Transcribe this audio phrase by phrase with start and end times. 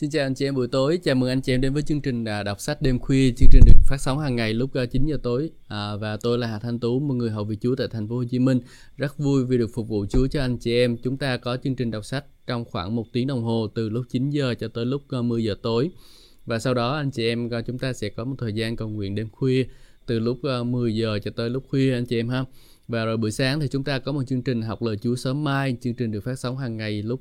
[0.00, 2.00] Xin chào anh chị em buổi tối, chào mừng anh chị em đến với chương
[2.00, 3.32] trình à, đọc sách đêm khuya.
[3.36, 6.38] Chương trình được phát sóng hàng ngày lúc à, 9 giờ tối à, và tôi
[6.38, 8.60] là Hà Thanh Tú, một người hầu vị Chúa tại thành phố Hồ Chí Minh.
[8.96, 10.96] Rất vui vì được phục vụ Chúa cho anh chị em.
[10.96, 14.04] Chúng ta có chương trình đọc sách trong khoảng một tiếng đồng hồ từ lúc
[14.08, 15.90] 9 giờ cho tới lúc à, 10 giờ tối.
[16.46, 19.14] Và sau đó anh chị em chúng ta sẽ có một thời gian cầu nguyện
[19.14, 19.64] đêm khuya
[20.06, 22.44] từ lúc 10 giờ cho tới lúc khuya anh chị em ha.
[22.88, 25.44] Và rồi buổi sáng thì chúng ta có một chương trình học lời Chúa sớm
[25.44, 27.20] mai, chương trình được phát sóng hàng ngày lúc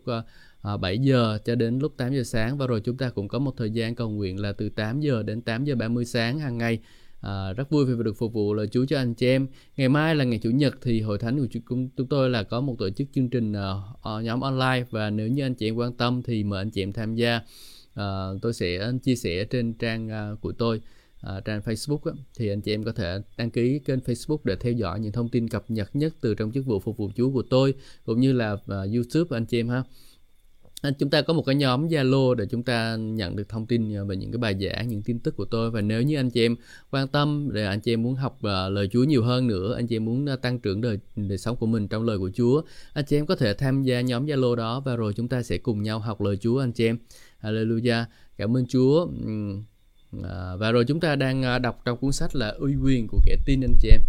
[0.62, 3.40] À, 7 giờ cho đến lúc 8 giờ sáng và rồi chúng ta cũng có
[3.40, 6.58] một thời gian cầu nguyện là từ 8 giờ đến 8 giờ 30 sáng hàng
[6.58, 6.80] ngày.
[7.22, 9.48] À, rất vui vì được phục vụ lời Chúa cho anh chị em.
[9.78, 12.62] Ngày mai là ngày Chủ nhật thì hội thánh của chúng, chúng tôi là có
[12.62, 15.94] một tổ chức chương trình uh, nhóm online và nếu như anh chị em quan
[15.94, 17.42] tâm thì mời anh chị em tham gia.
[17.94, 20.82] Uh, tôi sẽ chia sẻ trên trang uh, của tôi.
[21.38, 24.56] Uh, trang Facebook á, thì anh chị em có thể đăng ký kênh Facebook để
[24.56, 27.32] theo dõi những thông tin cập nhật nhất từ trong chức vụ phục vụ Chúa
[27.32, 27.74] của tôi
[28.06, 29.84] cũng như là uh, YouTube anh chị em ha
[30.82, 33.96] À, chúng ta có một cái nhóm Zalo để chúng ta nhận được thông tin
[33.96, 36.30] à, về những cái bài giảng, những tin tức của tôi và nếu như anh
[36.30, 36.56] chị em
[36.92, 39.88] quan tâm để anh chị em muốn học uh, lời Chúa nhiều hơn nữa, anh
[39.88, 42.62] chị em muốn uh, tăng trưởng đời đời sống của mình trong lời của Chúa,
[42.94, 45.58] anh chị em có thể tham gia nhóm Zalo đó và rồi chúng ta sẽ
[45.58, 46.98] cùng nhau học lời Chúa anh chị em.
[47.42, 48.06] Hallelujah.
[48.38, 49.08] Cảm ơn Chúa.
[50.18, 50.24] Uh,
[50.60, 53.62] và rồi chúng ta đang đọc trong cuốn sách là uy quyền của kẻ tin
[53.62, 54.02] anh chị em.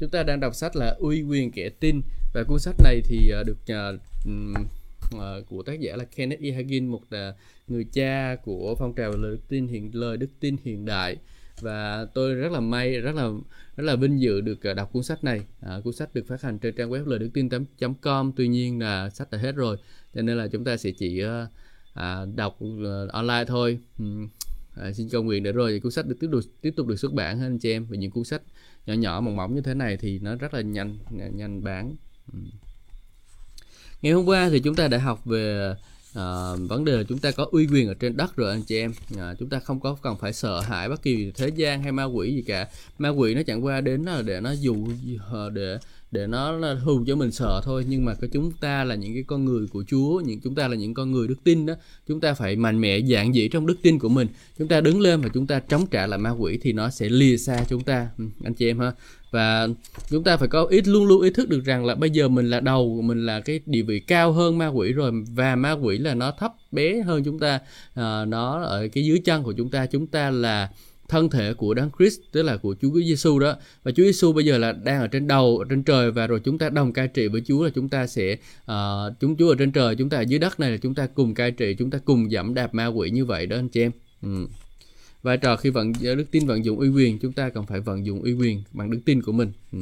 [0.00, 2.00] Chúng ta đang đọc sách là uy quyền kẻ tin
[2.32, 3.58] và cuốn sách này thì uh, được
[5.14, 6.50] uh, của tác giả là Kenneth E.
[6.50, 7.34] Hagin một uh,
[7.68, 11.16] người cha của phong trào lời đức tin hiện lời đức tin hiện đại.
[11.60, 13.28] Và tôi rất là may rất là
[13.76, 15.42] rất là vinh dự được đọc cuốn sách này.
[15.60, 17.48] À, cuốn sách được phát hành trên trang web lời đức tin
[18.00, 19.76] com tuy nhiên là sách đã hết rồi
[20.14, 21.28] cho nên là chúng ta sẽ chỉ uh,
[21.94, 23.78] à, đọc uh, online thôi.
[24.76, 27.12] À, xin cầu nguyện để rồi cuốn sách được tiếp tục tiếp tục được xuất
[27.12, 27.84] bản anh chị em.
[27.84, 28.42] Vì những cuốn sách
[28.86, 30.98] nhỏ nhỏ mỏng mỏng như thế này thì nó rất là nhanh
[31.34, 31.96] nhanh bán.
[32.32, 32.38] Ừ.
[34.02, 35.74] ngày hôm qua thì chúng ta đã học về
[36.14, 38.78] à, vấn đề là chúng ta có uy quyền ở trên đất rồi anh chị
[38.78, 38.92] em.
[39.18, 42.04] À, chúng ta không có cần phải sợ hãi bất kỳ thế gian hay ma
[42.04, 42.68] quỷ gì cả.
[42.98, 44.88] Ma quỷ nó chẳng qua đến là để nó dụ
[45.30, 45.78] ờ, để
[46.10, 47.84] để nó hù cho mình sợ thôi.
[47.88, 50.68] Nhưng mà cái chúng ta là những cái con người của Chúa những chúng ta
[50.68, 51.74] là những con người đức tin đó
[52.08, 54.28] chúng ta phải mạnh mẽ dạng dĩ trong đức tin của mình.
[54.58, 57.08] Chúng ta đứng lên và chúng ta chống trả lại ma quỷ thì nó sẽ
[57.08, 58.08] lìa xa chúng ta.
[58.18, 58.92] Ừ, anh chị em ha.
[59.30, 59.68] Và
[60.10, 62.50] chúng ta phải có ít luôn luôn ý thức được rằng là bây giờ mình
[62.50, 65.98] là đầu mình là cái địa vị cao hơn ma quỷ rồi và ma quỷ
[65.98, 67.60] là nó thấp bé hơn chúng ta.
[67.94, 69.86] À, nó ở cái dưới chân của chúng ta.
[69.86, 70.70] Chúng ta là
[71.08, 73.56] thân thể của Đấng Christ tức là của Chúa Giêsu đó.
[73.82, 76.40] Và Chúa Giêsu bây giờ là đang ở trên đầu ở trên trời và rồi
[76.44, 78.36] chúng ta đồng cai trị với Chúa là chúng ta sẽ
[78.70, 78.74] uh,
[79.20, 81.34] chúng Chúa ở trên trời chúng ta ở dưới đất này là chúng ta cùng
[81.34, 83.92] cai trị chúng ta cùng giảm đạp ma quỷ như vậy đó anh chị em.
[84.22, 84.46] Ừ.
[85.22, 88.06] Vai trò khi vận đức tin vận dụng uy quyền chúng ta cần phải vận
[88.06, 89.52] dụng uy quyền bằng đức tin của mình.
[89.72, 89.78] Ừ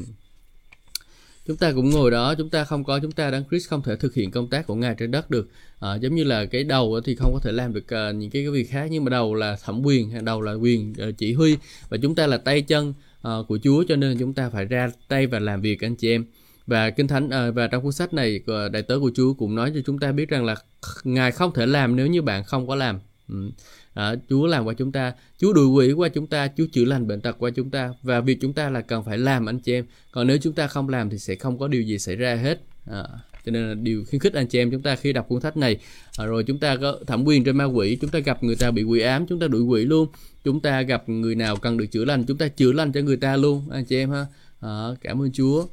[1.47, 3.97] chúng ta cũng ngồi đó chúng ta không có chúng ta đấng Christ không thể
[3.97, 5.49] thực hiện công tác của ngài trên đất được.
[5.81, 8.43] À, giống như là cái đầu thì không có thể làm được uh, những cái,
[8.43, 11.57] cái việc khác nhưng mà đầu là thẩm quyền đầu là quyền uh, chỉ huy
[11.89, 12.95] và chúng ta là tay chân
[13.29, 16.11] uh, của Chúa cho nên chúng ta phải ra tay và làm việc anh chị
[16.11, 16.25] em.
[16.67, 18.41] Và kinh thánh uh, và trong cuốn sách này
[18.73, 20.57] đại tớ của Chúa cũng nói cho chúng ta biết rằng là
[21.05, 22.99] ngài không thể làm nếu như bạn không có làm.
[23.29, 23.51] Ừ
[23.97, 27.07] à, Chúa làm qua chúng ta Chúa đuổi quỷ qua chúng ta Chúa chữa lành
[27.07, 29.73] bệnh tật qua chúng ta và việc chúng ta là cần phải làm anh chị
[29.73, 29.85] em.
[30.11, 32.61] Còn nếu chúng ta không làm thì sẽ không có điều gì xảy ra hết.
[32.91, 33.05] À,
[33.47, 35.57] cho nên là điều khuyến khích anh chị em chúng ta khi đọc cuốn sách
[35.57, 35.77] này
[36.19, 38.71] à, rồi chúng ta có thẩm quyền trên ma quỷ chúng ta gặp người ta
[38.71, 40.09] bị quỷ ám chúng ta đuổi quỷ luôn.
[40.45, 43.17] Chúng ta gặp người nào cần được chữa lành chúng ta chữa lành cho người
[43.17, 44.27] ta luôn anh chị em ha.
[44.61, 45.67] À, cảm ơn Chúa.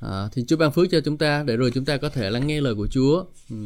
[0.00, 2.46] À, thì Chúa ban phước cho chúng ta để rồi chúng ta có thể lắng
[2.46, 3.24] nghe lời của Chúa.
[3.50, 3.56] Ừ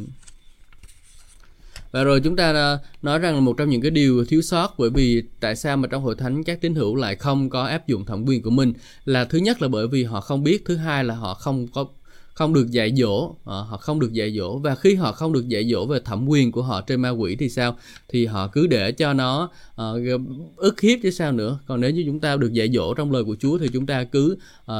[1.95, 4.75] và rồi chúng ta ờ, nói rằng là một trong những cái điều thiếu sót
[4.77, 7.87] bởi vì tại sao mà trong hội thánh các tín hữu lại không có áp
[7.87, 8.73] dụng thẩm quyền của mình
[9.05, 11.85] là thứ nhất là bởi vì họ không biết thứ hai là họ không có
[12.33, 14.57] không được dạy dỗ ờ, họ không được dạy dỗ.
[14.57, 17.35] Và khi họ không được dạy dỗ về thẩm quyền của họ trên ma quỷ
[17.35, 17.77] thì sao?
[18.09, 19.49] Thì họ cứ để cho nó
[19.81, 20.21] uh,
[20.55, 21.59] ức hiếp chứ sao nữa.
[21.67, 24.03] Còn nếu như chúng ta được dạy dỗ trong lời của Chúa thì chúng ta
[24.03, 24.37] cứ
[24.71, 24.75] uh,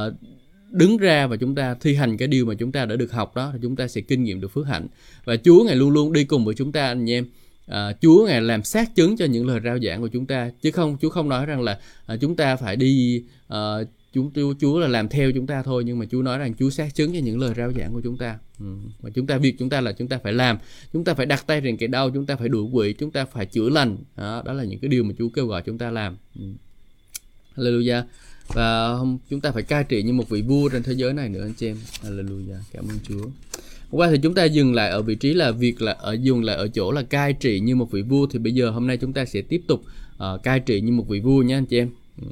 [0.70, 3.36] đứng ra và chúng ta thi hành cái điều mà chúng ta đã được học
[3.36, 4.86] đó thì chúng ta sẽ kinh nghiệm được phước hạnh
[5.24, 7.26] và Chúa ngài luôn luôn đi cùng với chúng ta anh em
[7.66, 10.70] à, Chúa ngài làm xác chứng cho những lời rao giảng của chúng ta chứ
[10.70, 13.58] không Chúa không nói rằng là à, chúng ta phải đi à,
[14.12, 16.70] chúng Chúa, Chúa là làm theo chúng ta thôi nhưng mà Chúa nói rằng Chúa
[16.70, 18.66] xác chứng cho những lời rao giảng của chúng ta ừ.
[19.00, 20.58] và chúng ta việc chúng ta là chúng ta phải làm
[20.92, 23.24] chúng ta phải đặt tay trên cái đau chúng ta phải đuổi quỷ chúng ta
[23.24, 25.90] phải chữa lành đó, đó là những cái điều mà Chúa kêu gọi chúng ta
[25.90, 26.44] làm ừ.
[27.56, 28.02] Hallelujah
[28.48, 28.98] và
[29.30, 31.54] chúng ta phải cai trị như một vị vua trên thế giới này nữa anh
[31.54, 31.76] chị em.
[32.02, 32.60] Hallelujah.
[32.72, 33.22] Cảm ơn Chúa.
[33.90, 36.44] Hôm qua thì chúng ta dừng lại ở vị trí là việc là ở dừng
[36.44, 38.26] lại ở chỗ là cai trị như một vị vua.
[38.26, 39.82] Thì bây giờ hôm nay chúng ta sẽ tiếp tục
[40.14, 41.88] uh, cai trị như một vị vua nhé anh chị em.
[42.22, 42.28] Ừ.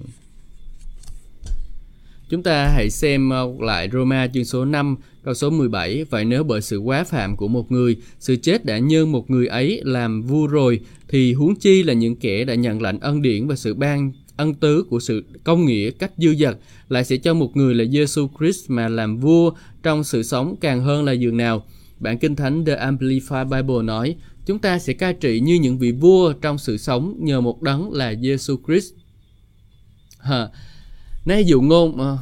[2.28, 6.44] Chúng ta hãy xem ờ, lại Roma chương số 5 câu số 17 Vậy nếu
[6.44, 10.22] bởi sự quá phạm của một người Sự chết đã nhân một người ấy làm
[10.22, 13.74] vua rồi Thì huống chi là những kẻ đã nhận lãnh ân điển và sự
[13.74, 16.56] ban ân tứ của sự công nghĩa cách dư dật
[16.88, 19.52] lại sẽ cho một người là Giêsu Christ mà làm vua
[19.82, 21.66] trong sự sống càng hơn là dường nào.
[22.00, 24.16] Bản Kinh Thánh The Amplified Bible nói,
[24.46, 27.92] chúng ta sẽ cai trị như những vị vua trong sự sống nhờ một đấng
[27.92, 28.92] là Giêsu Christ.
[30.18, 30.48] Hả?
[31.24, 32.18] Nay dụ ngôn à,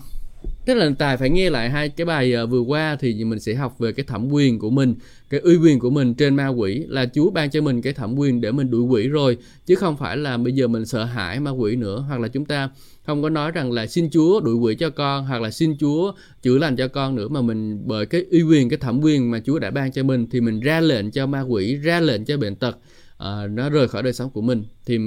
[0.65, 3.55] tức là tài phải nghe lại hai cái bài ờ, vừa qua thì mình sẽ
[3.55, 4.95] học về cái thẩm quyền của mình
[5.33, 8.19] cái uy quyền của mình trên ma quỷ là Chúa ban cho mình cái thẩm
[8.19, 11.41] quyền để mình đuổi quỷ rồi chứ không phải là bây giờ mình sợ hãi
[11.41, 12.05] ma quỷ nữa.
[12.09, 12.71] Hoặc là chúng ta
[13.07, 16.13] không có nói rằng là xin Chúa đuổi quỷ cho con hoặc là xin Chúa
[16.43, 19.41] chữa lành cho con nữa mà mình bởi cái uy quyền cái thẩm quyền mà
[19.45, 22.37] Chúa đã ban cho mình thì mình ra lệnh cho ma quỷ ra lệnh cho
[22.37, 22.79] bệnh tật
[23.17, 24.65] uh, nó rời khỏi đời sống của mình.
[24.87, 24.99] Thì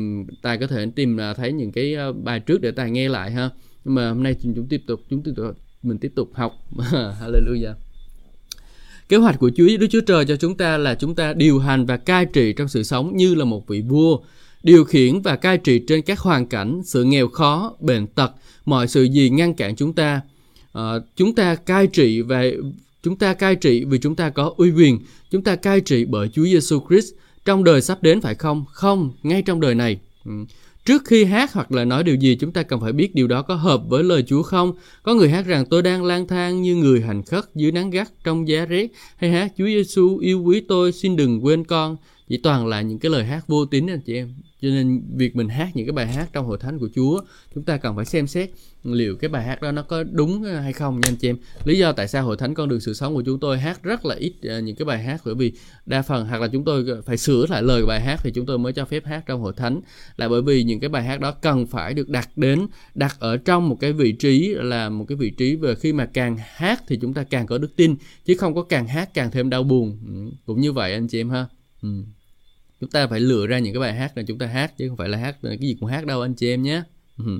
[0.42, 3.31] tài có thể tìm uh, thấy những cái uh, bài trước để tài nghe lại
[3.31, 3.50] ha.
[3.86, 6.54] Nhưng mà hôm nay chúng tiếp tục chúng tiếp tục mình tiếp tục học.
[7.22, 7.85] Hallelujah
[9.10, 11.86] kế hoạch của Chúa Đức Chúa Trời cho chúng ta là chúng ta điều hành
[11.86, 14.18] và cai trị trong sự sống như là một vị vua
[14.63, 18.31] điều khiển và cai trị trên các hoàn cảnh sự nghèo khó bệnh tật
[18.66, 20.22] mọi sự gì ngăn cản chúng ta.
[20.74, 22.44] À, chúng ta cai trị và
[23.04, 25.00] chúng ta cai trị vì chúng ta có uy quyền.
[25.31, 27.13] Chúng ta cai trị bởi Chúa Giêsu Christ.
[27.46, 28.66] Trong đời sắp đến phải không?
[28.72, 30.00] Không ngay trong đời này.
[30.25, 30.31] Ừ.
[30.86, 33.42] Trước khi hát hoặc là nói điều gì, chúng ta cần phải biết điều đó
[33.42, 34.74] có hợp với lời Chúa không?
[35.04, 38.08] Có người hát rằng, tôi đang lang thang như người hành khất dưới nắng gắt
[38.24, 38.88] trong giá rét
[39.18, 41.98] hay hát, Chúa Giêsu yêu quý tôi, xin đừng quên con.
[42.30, 44.34] Chỉ toàn là những cái lời hát vô tín, anh chị em
[44.65, 47.21] cho nên việc mình hát những cái bài hát trong hội thánh của Chúa,
[47.56, 48.50] chúng ta cần phải xem xét
[48.83, 51.38] liệu cái bài hát đó nó có đúng hay không nha anh chị em.
[51.65, 54.06] Lý do tại sao hội thánh con đường sự sống của chúng tôi hát rất
[54.06, 55.53] là ít à, những cái bài hát, bởi vì
[55.85, 58.57] đa phần hoặc là chúng tôi phải sửa lại lời bài hát thì chúng tôi
[58.57, 59.81] mới cho phép hát trong hội thánh.
[60.17, 63.38] Là bởi vì những cái bài hát đó cần phải được đặt đến, đặt ở
[63.38, 66.83] trong một cái vị trí, là một cái vị trí về khi mà càng hát
[66.88, 67.95] thì chúng ta càng có đức tin,
[68.25, 69.97] chứ không có càng hát càng thêm đau buồn.
[70.07, 71.45] Ừ, cũng như vậy anh chị em ha.
[71.81, 71.89] Ừ
[72.86, 74.98] chúng ta phải lựa ra những cái bài hát là chúng ta hát chứ không
[74.98, 76.84] phải là hát cái gì cũng hát đâu anh chị em nhé.
[77.18, 77.40] Ừ.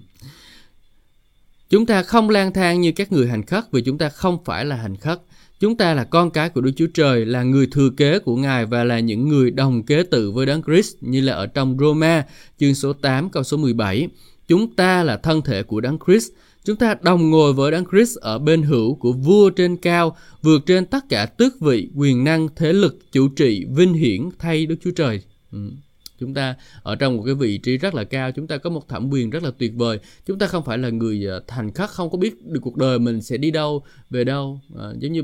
[1.70, 4.66] Chúng ta không lang thang như các người hành khất vì chúng ta không phải
[4.66, 5.22] là hành khất.
[5.60, 8.66] Chúng ta là con cái của Đức Chúa Trời là người thừa kế của Ngài
[8.66, 12.26] và là những người đồng kế tự với Đấng Christ như là ở trong Roma
[12.60, 14.08] chương số 8 câu số 17
[14.48, 16.30] chúng ta là thân thể của Đấng Christ.
[16.66, 20.66] Chúng ta đồng ngồi với Đấng Christ ở bên hữu của vua trên cao, vượt
[20.66, 24.76] trên tất cả tước vị, quyền năng, thế lực, chủ trị, vinh hiển thay Đức
[24.84, 25.22] Chúa Trời.
[25.56, 25.72] Ừ.
[26.20, 28.88] Chúng ta ở trong một cái vị trí rất là cao, chúng ta có một
[28.88, 30.00] thẩm quyền rất là tuyệt vời.
[30.26, 33.22] Chúng ta không phải là người thành khắc không có biết được cuộc đời mình
[33.22, 34.60] sẽ đi đâu, về đâu.
[34.78, 35.24] À, giống như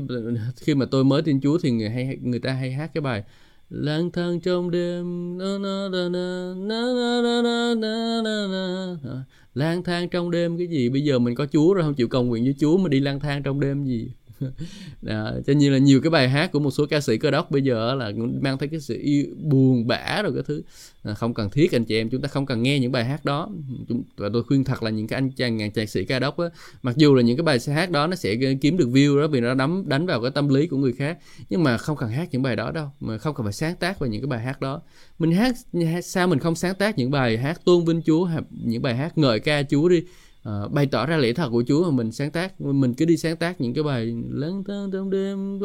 [0.56, 3.24] khi mà tôi mới tin Chúa thì người hay người ta hay hát cái bài
[3.72, 9.24] lang thang trong đêm na na na na na na na na na na
[9.54, 12.24] lang thang trong đêm cái gì bây giờ mình có chúa rồi không chịu cầu
[12.24, 14.10] nguyện với chúa mà đi lang thang trong đêm gì
[15.06, 17.50] à, cho như là nhiều cái bài hát của một số ca sĩ cơ đốc
[17.50, 20.62] bây giờ là mang thấy cái sự yêu, buồn bã rồi cái thứ.
[21.02, 23.24] À, không cần thiết anh chị em chúng ta không cần nghe những bài hát
[23.24, 23.50] đó.
[24.16, 26.46] Và tôi khuyên thật là những cái anh chàng ngàn nhạc sĩ ca đốc á
[26.82, 29.40] mặc dù là những cái bài hát đó nó sẽ kiếm được view đó vì
[29.40, 31.18] nó đấm đánh vào cái tâm lý của người khác
[31.50, 33.98] nhưng mà không cần hát những bài đó đâu mà không cần phải sáng tác
[33.98, 34.82] vào những cái bài hát đó.
[35.18, 35.56] Mình hát
[36.04, 39.40] sao mình không sáng tác những bài hát tôn vinh chúa những bài hát ngợi
[39.40, 40.02] ca chúa đi
[40.48, 43.16] uh, bày tỏ ra lẽ thật của Chúa mà mình sáng tác mình cứ đi
[43.16, 45.58] sáng tác những cái bài lang thang trong đêm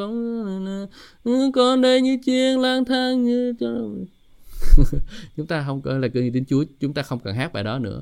[1.23, 3.53] bóng con đây như chiên lang thang như
[5.37, 7.79] chúng ta không cần là cần tin Chúa chúng ta không cần hát bài đó
[7.79, 8.01] nữa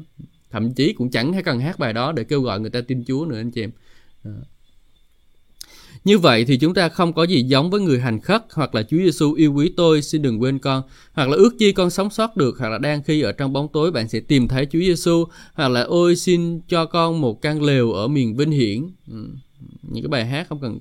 [0.52, 3.04] thậm chí cũng chẳng hay cần hát bài đó để kêu gọi người ta tin
[3.08, 3.72] Chúa nữa anh chị em
[4.30, 4.55] uh.
[6.06, 8.84] Như vậy thì chúng ta không có gì giống với người hành khất hoặc là
[8.84, 10.84] Chúa Giêsu yêu quý tôi, xin đừng quên con.
[11.14, 13.68] Hoặc là ước chi con sống sót được hoặc là đang khi ở trong bóng
[13.74, 17.64] tối bạn sẽ tìm thấy Chúa Giêsu hoặc là ôi xin cho con một căn
[17.64, 18.90] lều ở miền vinh hiển.
[19.12, 19.28] Ừ.
[19.82, 20.80] Những cái bài hát không cần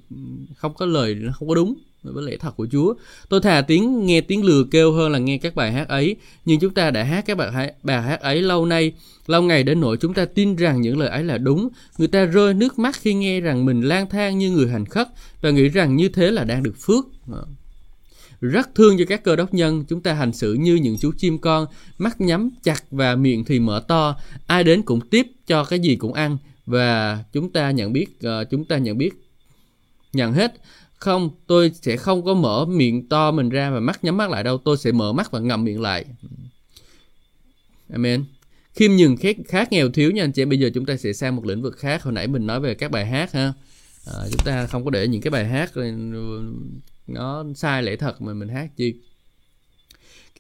[0.57, 1.75] không có lời nó không có đúng
[2.13, 2.95] với lẽ thật của Chúa.
[3.29, 6.61] Tôi thà tiếng nghe tiếng lừa kêu hơn là nghe các bài hát ấy, nhưng
[6.61, 8.93] chúng ta đã hát các bài hát, bài hát ấy lâu nay,
[9.27, 11.69] lâu ngày đến nỗi chúng ta tin rằng những lời ấy là đúng.
[11.99, 15.09] Người ta rơi nước mắt khi nghe rằng mình lang thang như người hành khất
[15.41, 17.05] và nghĩ rằng như thế là đang được phước.
[17.33, 17.47] Ờ.
[18.41, 21.39] Rất thương cho các cơ đốc nhân, chúng ta hành xử như những chú chim
[21.39, 21.67] con,
[21.99, 25.97] mắt nhắm chặt và miệng thì mở to, ai đến cũng tiếp cho cái gì
[25.97, 29.11] cũng ăn và chúng ta nhận biết uh, chúng ta nhận biết
[30.13, 30.55] nhận hết
[31.05, 34.45] không tôi sẽ không có mở miệng to mình ra và mắt nhắm mắt lại
[34.45, 34.59] đâu.
[34.59, 36.05] Tôi sẽ mở mắt và ngậm miệng lại.
[37.93, 38.25] Amen.
[38.75, 40.45] Khiêm nhường khác, khác nghèo thiếu nha anh chị.
[40.45, 42.03] Bây giờ chúng ta sẽ sang một lĩnh vực khác.
[42.03, 43.53] Hồi nãy mình nói về các bài hát ha.
[44.07, 45.93] À, chúng ta không có để những cái bài hát ừ,
[47.07, 48.95] nó sai lẽ thật mà mình hát chi?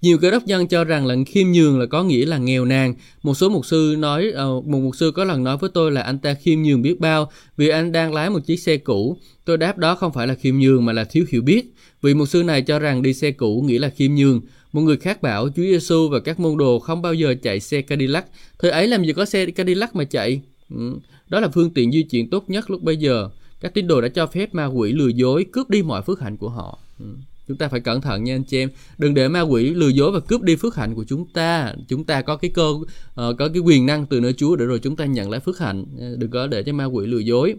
[0.04, 2.94] Nhiều cơ đốc nhân cho rằng là khiêm nhường là có nghĩa là nghèo nàn.
[3.22, 6.00] Một số mục sư nói, ờ, một mục sư có lần nói với tôi là
[6.02, 9.16] anh ta khiêm nhường biết bao vì anh đang lái một chiếc xe cũ.
[9.44, 11.74] Tôi đáp đó không phải là khiêm nhường mà là thiếu hiểu biết.
[12.02, 14.40] vì mục sư này cho rằng đi xe cũ nghĩa là khiêm nhường.
[14.72, 17.82] Một người khác bảo Chúa Giêsu và các môn đồ không bao giờ chạy xe
[17.82, 18.26] Cadillac.
[18.58, 20.40] Thời ấy làm gì có xe Cadillac mà chạy.
[20.70, 20.96] Ừ,
[21.28, 23.28] đó là phương tiện di chuyển tốt nhất lúc bây giờ.
[23.60, 26.36] Các tín đồ đã cho phép ma quỷ lừa dối cướp đi mọi phước hạnh
[26.36, 26.78] của họ.
[27.00, 27.06] Ừ.
[27.48, 28.70] Chúng ta phải cẩn thận nha anh chị em.
[28.98, 31.72] Đừng để ma quỷ lừa dối và cướp đi phước hạnh của chúng ta.
[31.88, 32.84] Chúng ta có cái cơ uh,
[33.14, 35.84] có cái quyền năng từ nơi Chúa để rồi chúng ta nhận lại phước hạnh.
[36.00, 37.54] Ờ, đừng có để cho ma quỷ lừa dối.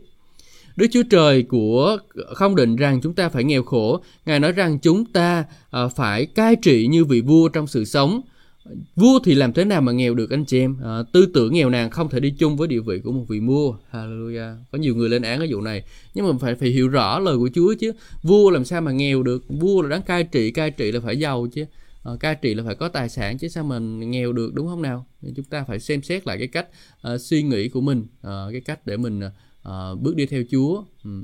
[0.75, 1.97] Đức Chúa Trời của
[2.35, 4.03] không định rằng chúng ta phải nghèo khổ.
[4.25, 5.45] Ngài nói rằng chúng ta
[5.85, 8.21] uh, phải cai trị như vị vua trong sự sống.
[8.95, 10.77] Vua thì làm thế nào mà nghèo được anh chị em?
[10.83, 13.39] À, tư tưởng nghèo nàn không thể đi chung với địa vị của một vị
[13.39, 13.75] vua.
[13.91, 14.57] Hallelujah.
[14.71, 15.83] Có nhiều người lên án cái vụ này.
[16.13, 17.91] Nhưng mà phải phải hiểu rõ lời của Chúa chứ.
[18.23, 19.43] Vua làm sao mà nghèo được?
[19.49, 21.65] Vua là đáng cai trị, cai trị là phải giàu chứ.
[22.03, 24.81] À, cai trị là phải có tài sản chứ sao mình nghèo được đúng không
[24.81, 25.05] nào?
[25.35, 26.67] Chúng ta phải xem xét lại cái cách
[27.13, 29.21] uh, suy nghĩ của mình, uh, cái cách để mình
[29.67, 30.83] uh, bước đi theo Chúa.
[31.03, 31.23] Ừ.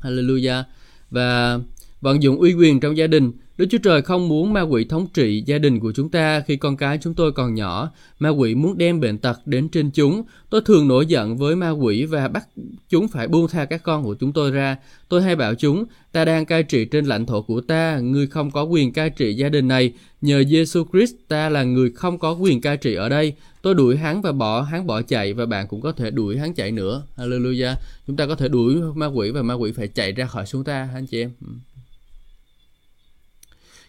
[0.00, 0.62] Hallelujah.
[1.10, 1.58] Và
[2.00, 5.06] vận dụng uy quyền trong gia đình Đức Chúa Trời không muốn ma quỷ thống
[5.14, 7.90] trị gia đình của chúng ta khi con cái chúng tôi còn nhỏ.
[8.18, 10.22] Ma quỷ muốn đem bệnh tật đến trên chúng.
[10.50, 12.48] Tôi thường nổi giận với ma quỷ và bắt
[12.88, 14.76] chúng phải buông tha các con của chúng tôi ra.
[15.08, 18.50] Tôi hay bảo chúng, ta đang cai trị trên lãnh thổ của ta, ngươi không
[18.50, 19.92] có quyền cai trị gia đình này.
[20.20, 23.34] Nhờ Giêsu Christ ta là người không có quyền cai trị ở đây.
[23.62, 26.54] Tôi đuổi hắn và bỏ hắn bỏ chạy và bạn cũng có thể đuổi hắn
[26.54, 27.02] chạy nữa.
[27.16, 27.74] Hallelujah.
[28.06, 30.64] Chúng ta có thể đuổi ma quỷ và ma quỷ phải chạy ra khỏi chúng
[30.64, 31.30] ta anh chị em.
[31.40, 31.48] Ừ.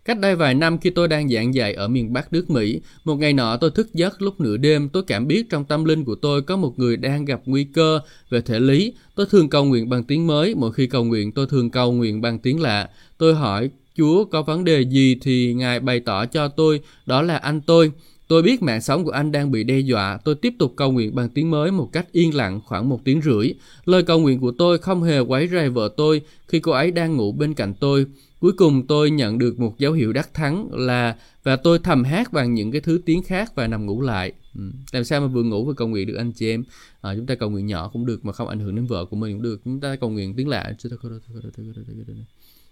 [0.06, 3.16] Cách đây vài năm khi tôi đang giảng dạy ở miền Bắc nước Mỹ, một
[3.16, 6.16] ngày nọ tôi thức giấc lúc nửa đêm, tôi cảm biết trong tâm linh của
[6.16, 8.94] tôi có một người đang gặp nguy cơ về thể lý.
[9.16, 12.22] Tôi thường cầu nguyện bằng tiếng mới, mỗi khi cầu nguyện tôi thường cầu nguyện
[12.22, 12.90] bằng tiếng lạ.
[13.18, 17.38] Tôi hỏi Chúa có vấn đề gì thì Ngài bày tỏ cho tôi, đó là
[17.38, 17.92] anh tôi.
[18.30, 21.16] Tôi biết mạng sống của anh đang bị đe dọa, tôi tiếp tục cầu nguyện
[21.16, 23.54] bằng tiếng mới một cách yên lặng khoảng một tiếng rưỡi.
[23.86, 27.16] Lời cầu nguyện của tôi không hề quấy rầy vợ tôi khi cô ấy đang
[27.16, 28.06] ngủ bên cạnh tôi.
[28.40, 32.34] Cuối cùng tôi nhận được một dấu hiệu đắc thắng là và tôi thầm hát
[32.34, 34.34] bằng những cái thứ tiếng khác và nằm ngủ lại.
[34.56, 34.62] Ừ.
[34.92, 36.64] Làm sao mà vừa ngủ vừa cầu nguyện được anh chị em?
[37.02, 39.16] À, chúng ta cầu nguyện nhỏ cũng được mà không ảnh hưởng đến vợ của
[39.16, 39.62] mình cũng được.
[39.66, 40.74] Chúng ta cầu nguyện tiếng lạ.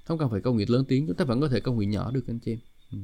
[0.03, 2.11] Không cần phải cầu nguyện lớn tiếng, chúng ta vẫn có thể cầu nguyện nhỏ
[2.11, 2.59] được anh chị em.
[2.91, 2.97] Ừ.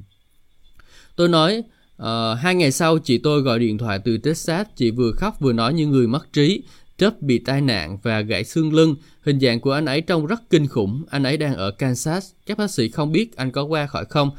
[1.15, 1.63] Tôi nói
[2.03, 5.53] uh, hai ngày sau chị tôi gọi điện thoại từ Texas, chị vừa khóc vừa
[5.53, 6.63] nói như người mất trí.
[6.97, 8.95] Trớp bị tai nạn và gãy xương lưng.
[9.21, 11.05] Hình dạng của anh ấy trông rất kinh khủng.
[11.09, 12.31] Anh ấy đang ở Kansas.
[12.45, 14.31] Các bác sĩ không biết anh có qua khỏi không.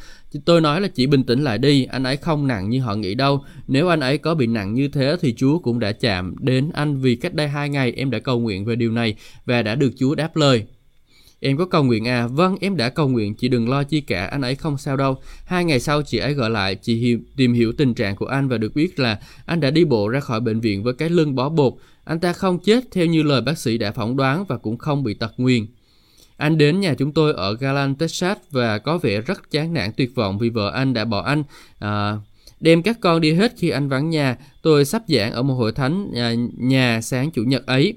[0.44, 1.84] Tôi nói là chỉ bình tĩnh lại đi.
[1.84, 3.44] Anh ấy không nặng như họ nghĩ đâu.
[3.68, 7.00] Nếu anh ấy có bị nặng như thế thì Chúa cũng đã chạm đến anh
[7.00, 9.14] vì cách đây hai ngày em đã cầu nguyện về điều này
[9.46, 10.66] và đã được Chúa đáp lời.
[11.46, 12.26] Em có cầu nguyện à?
[12.26, 15.16] Vâng, em đã cầu nguyện, chị đừng lo chi cả, anh ấy không sao đâu.
[15.44, 18.48] Hai ngày sau chị ấy gọi lại, chị hiểu, tìm hiểu tình trạng của anh
[18.48, 21.34] và được biết là anh đã đi bộ ra khỏi bệnh viện với cái lưng
[21.34, 21.74] bó bột.
[22.04, 25.04] Anh ta không chết theo như lời bác sĩ đã phỏng đoán và cũng không
[25.04, 25.66] bị tật nguyền.
[26.36, 30.14] Anh đến nhà chúng tôi ở Galan, Texas và có vẻ rất chán nản tuyệt
[30.14, 31.42] vọng vì vợ anh đã bỏ anh.
[31.78, 32.16] À,
[32.60, 34.36] đem các con đi hết khi anh vắng nhà.
[34.62, 37.94] Tôi sắp giảng ở một hội thánh nhà, nhà sáng chủ nhật ấy.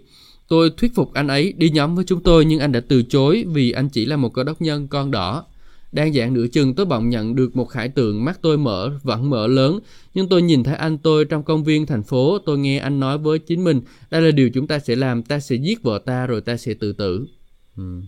[0.48, 3.46] Tôi thuyết phục anh ấy đi nhóm với chúng tôi nhưng anh đã từ chối
[3.48, 5.46] vì anh chỉ là một cơ đốc nhân con đỏ.
[5.92, 9.30] Đang giảng nửa chừng tôi bỗng nhận được một khải tượng mắt tôi mở vẫn
[9.30, 9.80] mở lớn
[10.13, 13.18] nhưng tôi nhìn thấy anh tôi trong công viên thành phố tôi nghe anh nói
[13.18, 16.27] với chính mình đây là điều chúng ta sẽ làm ta sẽ giết vợ ta
[16.27, 17.27] rồi ta sẽ tự tử.
[17.75, 18.01] Hmm.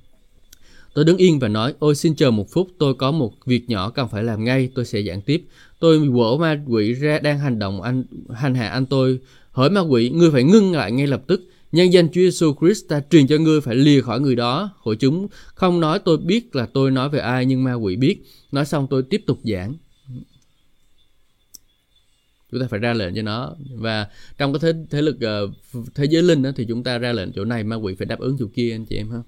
[0.93, 3.89] Tôi đứng yên và nói, ôi xin chờ một phút, tôi có một việc nhỏ
[3.89, 5.46] cần phải làm ngay, tôi sẽ giảng tiếp.
[5.79, 9.19] Tôi quở ma quỷ ra đang hành động anh hành hạ anh tôi.
[9.51, 11.41] Hỏi ma quỷ, ngươi phải ngưng lại ngay lập tức.
[11.71, 14.69] Nhân danh Chúa Giêsu Christ ta truyền cho ngươi phải lìa khỏi người đó.
[14.77, 18.23] Hội chúng không nói tôi biết là tôi nói về ai nhưng ma quỷ biết.
[18.51, 19.73] Nói xong tôi tiếp tục giảng.
[22.51, 24.07] Chúng ta phải ra lệnh cho nó và
[24.38, 27.31] trong cái thế thế lực uh, thế giới linh đó thì chúng ta ra lệnh
[27.31, 29.19] chỗ này ma quỷ phải đáp ứng chỗ kia anh chị em ha.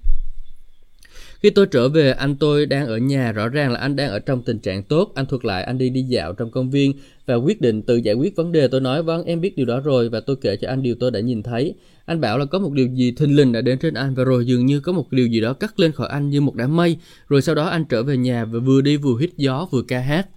[1.42, 4.18] Khi tôi trở về, anh tôi đang ở nhà, rõ ràng là anh đang ở
[4.18, 5.12] trong tình trạng tốt.
[5.14, 6.92] Anh thuật lại anh đi đi dạo trong công viên
[7.26, 8.68] và quyết định tự giải quyết vấn đề.
[8.68, 11.10] Tôi nói, vâng, em biết điều đó rồi và tôi kể cho anh điều tôi
[11.10, 11.74] đã nhìn thấy.
[12.04, 14.46] Anh bảo là có một điều gì thình lình đã đến trên anh và rồi
[14.46, 16.96] dường như có một điều gì đó cắt lên khỏi anh như một đám mây.
[17.28, 19.98] Rồi sau đó anh trở về nhà và vừa đi vừa hít gió vừa ca
[19.98, 20.28] hát.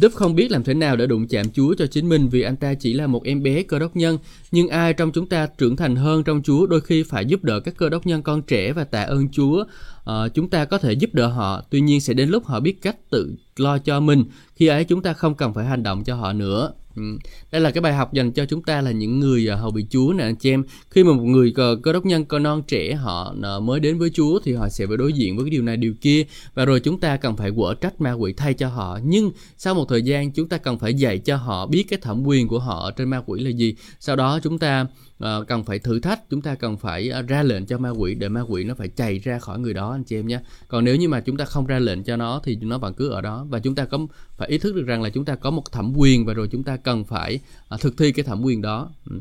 [0.00, 2.56] Đức không biết làm thế nào để đụng chạm Chúa cho chính mình vì anh
[2.56, 4.18] ta chỉ là một em bé cơ đốc nhân.
[4.50, 7.60] Nhưng ai trong chúng ta trưởng thành hơn trong Chúa đôi khi phải giúp đỡ
[7.60, 9.64] các cơ đốc nhân con trẻ và tạ ơn Chúa.
[10.04, 12.82] À, chúng ta có thể giúp đỡ họ, tuy nhiên sẽ đến lúc họ biết
[12.82, 14.24] cách tự lo cho mình.
[14.54, 16.72] Khi ấy chúng ta không cần phải hành động cho họ nữa.
[16.98, 17.18] Ừ,
[17.52, 19.86] đây là cái bài học dành cho chúng ta là những người à, hầu bị
[19.90, 20.64] Chúa nè, anh chị em.
[20.90, 21.52] Khi mà một người
[21.82, 24.86] cơ đốc nhân, cơ non trẻ họ à, mới đến với Chúa thì họ sẽ
[24.86, 26.24] phải đối diện với cái điều này, điều kia
[26.54, 28.98] và rồi chúng ta cần phải quở trách ma quỷ thay cho họ.
[29.04, 32.22] Nhưng sau một thời gian, chúng ta cần phải dạy cho họ biết cái thẩm
[32.26, 33.74] quyền của họ trên ma quỷ là gì.
[34.00, 34.86] Sau đó chúng ta
[35.24, 38.14] uh, cần phải thử thách chúng ta cần phải uh, ra lệnh cho ma quỷ
[38.14, 40.84] để ma quỷ nó phải chạy ra khỏi người đó anh chị em nhé còn
[40.84, 43.20] nếu như mà chúng ta không ra lệnh cho nó thì nó vẫn cứ ở
[43.20, 43.98] đó và chúng ta có
[44.36, 46.62] phải ý thức được rằng là chúng ta có một thẩm quyền và rồi chúng
[46.62, 47.40] ta cần phải
[47.74, 49.16] uh, thực thi cái thẩm quyền đó ừ.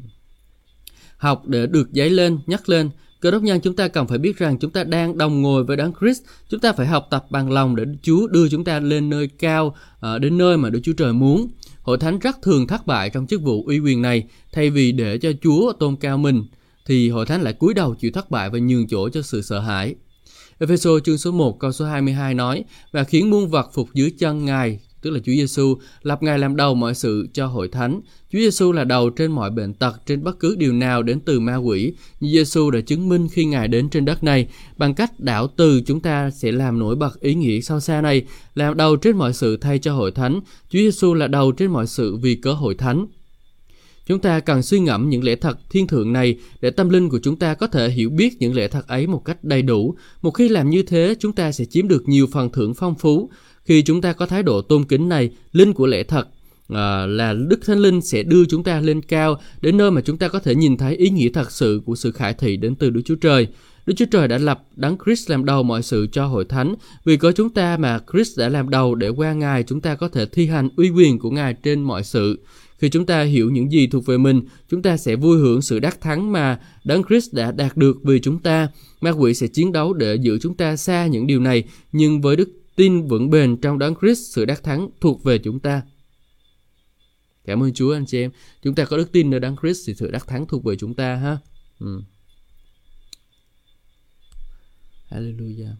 [1.17, 2.89] học để được giấy lên nhắc lên
[3.19, 5.77] Cơ đốc nhân chúng ta cần phải biết rằng chúng ta đang đồng ngồi với
[5.77, 6.21] Đấng Christ.
[6.49, 9.75] Chúng ta phải học tập bằng lòng để Chúa đưa chúng ta lên nơi cao,
[10.19, 11.47] đến nơi mà Đức Chúa Trời muốn.
[11.87, 15.17] Hội thánh rất thường thất bại trong chức vụ uy quyền này, thay vì để
[15.17, 16.43] cho Chúa tôn cao mình,
[16.85, 19.59] thì hội thánh lại cúi đầu chịu thất bại và nhường chỗ cho sự sợ
[19.59, 19.95] hãi.
[20.59, 24.45] Ephesos chương số 1 câu số 22 nói và khiến muôn vật phục dưới chân
[24.45, 28.01] Ngài tức là Chúa Giêsu lập Ngài làm đầu mọi sự cho hội thánh.
[28.31, 31.39] Chúa Giêsu là đầu trên mọi bệnh tật, trên bất cứ điều nào đến từ
[31.39, 31.93] ma quỷ.
[32.19, 35.81] Như Giêsu đã chứng minh khi Ngài đến trên đất này, bằng cách đảo từ
[35.81, 38.25] chúng ta sẽ làm nổi bật ý nghĩa sâu xa này,
[38.55, 40.39] làm đầu trên mọi sự thay cho hội thánh.
[40.69, 43.07] Chúa Giêsu là đầu trên mọi sự vì cớ hội thánh.
[44.07, 47.19] Chúng ta cần suy ngẫm những lẽ thật thiên thượng này để tâm linh của
[47.23, 49.95] chúng ta có thể hiểu biết những lẽ thật ấy một cách đầy đủ.
[50.21, 53.29] Một khi làm như thế, chúng ta sẽ chiếm được nhiều phần thưởng phong phú.
[53.67, 56.27] Khi chúng ta có thái độ tôn kính này, linh của lẽ thật
[56.69, 60.17] à, là Đức Thánh Linh sẽ đưa chúng ta lên cao đến nơi mà chúng
[60.17, 62.89] ta có thể nhìn thấy ý nghĩa thật sự của sự khải thị đến từ
[62.89, 63.47] Đức Chúa Trời.
[63.85, 66.75] Đức Chúa Trời đã lập Đấng Christ làm đầu mọi sự cho hội thánh.
[67.05, 70.07] Vì có chúng ta mà Christ đã làm đầu để qua Ngài chúng ta có
[70.07, 72.39] thể thi hành uy quyền của Ngài trên mọi sự.
[72.77, 75.79] Khi chúng ta hiểu những gì thuộc về mình, chúng ta sẽ vui hưởng sự
[75.79, 78.67] đắc thắng mà Đấng Christ đã đạt được vì chúng ta.
[79.01, 82.35] Ma quỷ sẽ chiến đấu để giữ chúng ta xa những điều này, nhưng với
[82.35, 85.81] đức tin vững bền trong đấng Christ, sự đắc thắng thuộc về chúng ta.
[87.45, 88.31] Cảm ơn Chúa anh chị em.
[88.61, 90.93] Chúng ta có đức tin nơi đấng Christ thì sự đắc thắng thuộc về chúng
[90.93, 91.37] ta ha.
[91.79, 92.01] Ừ.
[95.09, 95.73] Hallelujah.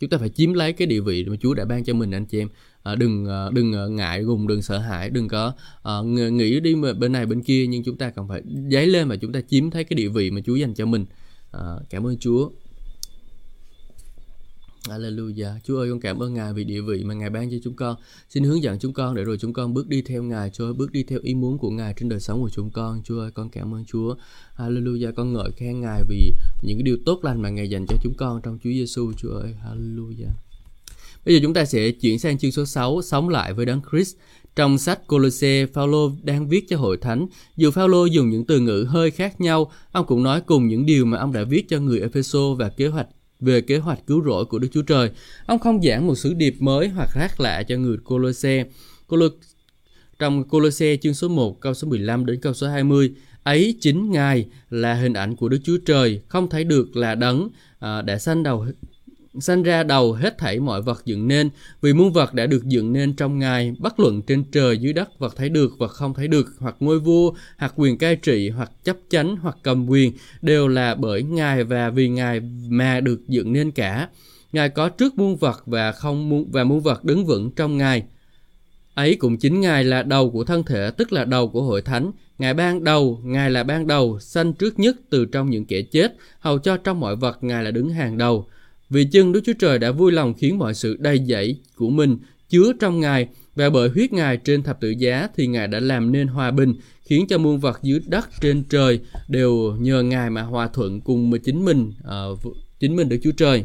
[0.00, 2.26] Chúng ta phải chiếm lấy cái địa vị mà Chúa đã ban cho mình anh
[2.26, 2.48] chị em.
[2.82, 5.52] À, đừng à, đừng à, ngại gùng, đừng sợ hãi, đừng có
[5.82, 6.02] à,
[6.32, 9.32] nghĩ đi bên này bên kia nhưng chúng ta cần phải dấy lên mà chúng
[9.32, 11.06] ta chiếm thấy cái địa vị mà Chúa dành cho mình.
[11.52, 12.50] À, cảm ơn Chúa.
[14.90, 15.58] Hallelujah.
[15.64, 17.96] Chúa ơi, con cảm ơn Ngài vì địa vị mà Ngài ban cho chúng con.
[18.28, 20.72] Xin hướng dẫn chúng con để rồi chúng con bước đi theo Ngài, Chúa ơi,
[20.72, 23.02] bước đi theo ý muốn của Ngài trên đời sống của chúng con.
[23.04, 24.14] Chúa ơi, con cảm ơn Chúa.
[24.56, 25.12] Hallelujah.
[25.12, 28.14] Con ngợi khen Ngài vì những cái điều tốt lành mà Ngài dành cho chúng
[28.16, 29.12] con trong Chúa Giêsu.
[29.12, 30.32] Chúa ơi, Hallelujah.
[31.26, 34.16] Bây giờ chúng ta sẽ chuyển sang chương số 6, sống lại với Đấng Christ.
[34.56, 37.26] Trong sách Colosse, Phaolô đang viết cho hội thánh.
[37.56, 41.04] Dù Phaolô dùng những từ ngữ hơi khác nhau, ông cũng nói cùng những điều
[41.04, 43.06] mà ông đã viết cho người Epheso và kế hoạch
[43.40, 45.10] về kế hoạch cứu rỗi của Đức Chúa Trời.
[45.46, 48.64] Ông không giảng một sứ điệp mới hoặc khác lạ cho người Colosse.
[49.06, 49.26] Colo...
[50.18, 54.46] Trong Colosse chương số 1 câu số 15 đến câu số 20, ấy chính Ngài
[54.70, 57.48] là hình ảnh của Đức Chúa Trời, không thấy được là đấng
[57.78, 58.66] à, đã sanh đầu
[59.38, 62.92] sanh ra đầu hết thảy mọi vật dựng nên, vì muôn vật đã được dựng
[62.92, 66.28] nên trong Ngài, bất luận trên trời dưới đất vật thấy được vật không thấy
[66.28, 70.12] được, hoặc ngôi vua, hoặc quyền cai trị, hoặc chấp chánh, hoặc cầm quyền,
[70.42, 74.08] đều là bởi Ngài và vì Ngài mà được dựng nên cả.
[74.52, 78.02] Ngài có trước muôn vật và không muôn, và muôn vật đứng vững trong Ngài.
[78.94, 82.10] Ấy cũng chính Ngài là đầu của thân thể, tức là đầu của hội thánh.
[82.38, 86.16] Ngài ban đầu, Ngài là ban đầu, sanh trước nhất từ trong những kẻ chết,
[86.40, 88.46] hầu cho trong mọi vật Ngài là đứng hàng đầu.
[88.90, 92.18] Vì chân Đức Chúa Trời đã vui lòng khiến mọi sự đầy dẫy của mình
[92.48, 96.12] chứa trong Ngài và bởi huyết Ngài trên thập tự giá thì Ngài đã làm
[96.12, 100.42] nên hòa bình, khiến cho muôn vật dưới đất trên trời đều nhờ Ngài mà
[100.42, 101.92] hòa thuận cùng với chính mình,
[102.32, 103.64] uh, chính mình Đức Chúa Trời.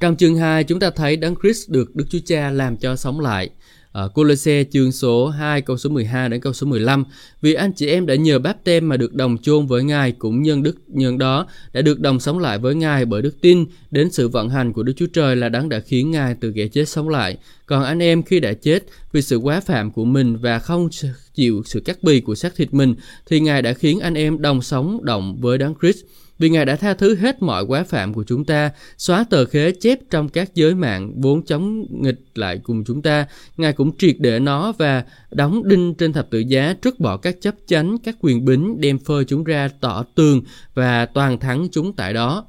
[0.00, 3.20] Trong chương 2 chúng ta thấy Đấng Christ được Đức Chúa Cha làm cho sống
[3.20, 3.50] lại
[3.92, 7.04] Ờ, ở Colosse chương số 2 câu số 12 đến câu số 15
[7.42, 10.42] vì anh chị em đã nhờ báp tem mà được đồng chôn với Ngài cũng
[10.42, 13.64] nhân đức, nhân đó, đã được đồng sống lại với Ngài bởi đức tin.
[13.90, 16.66] Đến sự vận hành của Đức Chúa Trời là đấng đã khiến Ngài từ kẻ
[16.68, 17.36] chết sống lại.
[17.66, 20.88] Còn anh em khi đã chết vì sự quá phạm của mình và không
[21.34, 22.94] chịu sự cắt bì của xác thịt mình,
[23.26, 26.04] thì Ngài đã khiến anh em đồng sống động với đấng Christ
[26.42, 29.72] vì Ngài đã tha thứ hết mọi quá phạm của chúng ta, xóa tờ khế
[29.72, 33.26] chép trong các giới mạng vốn chống nghịch lại cùng chúng ta.
[33.56, 37.36] Ngài cũng triệt để nó và đóng đinh trên thập tự giá, trút bỏ các
[37.40, 40.42] chấp chánh, các quyền bính, đem phơi chúng ra tỏ tường
[40.74, 42.46] và toàn thắng chúng tại đó.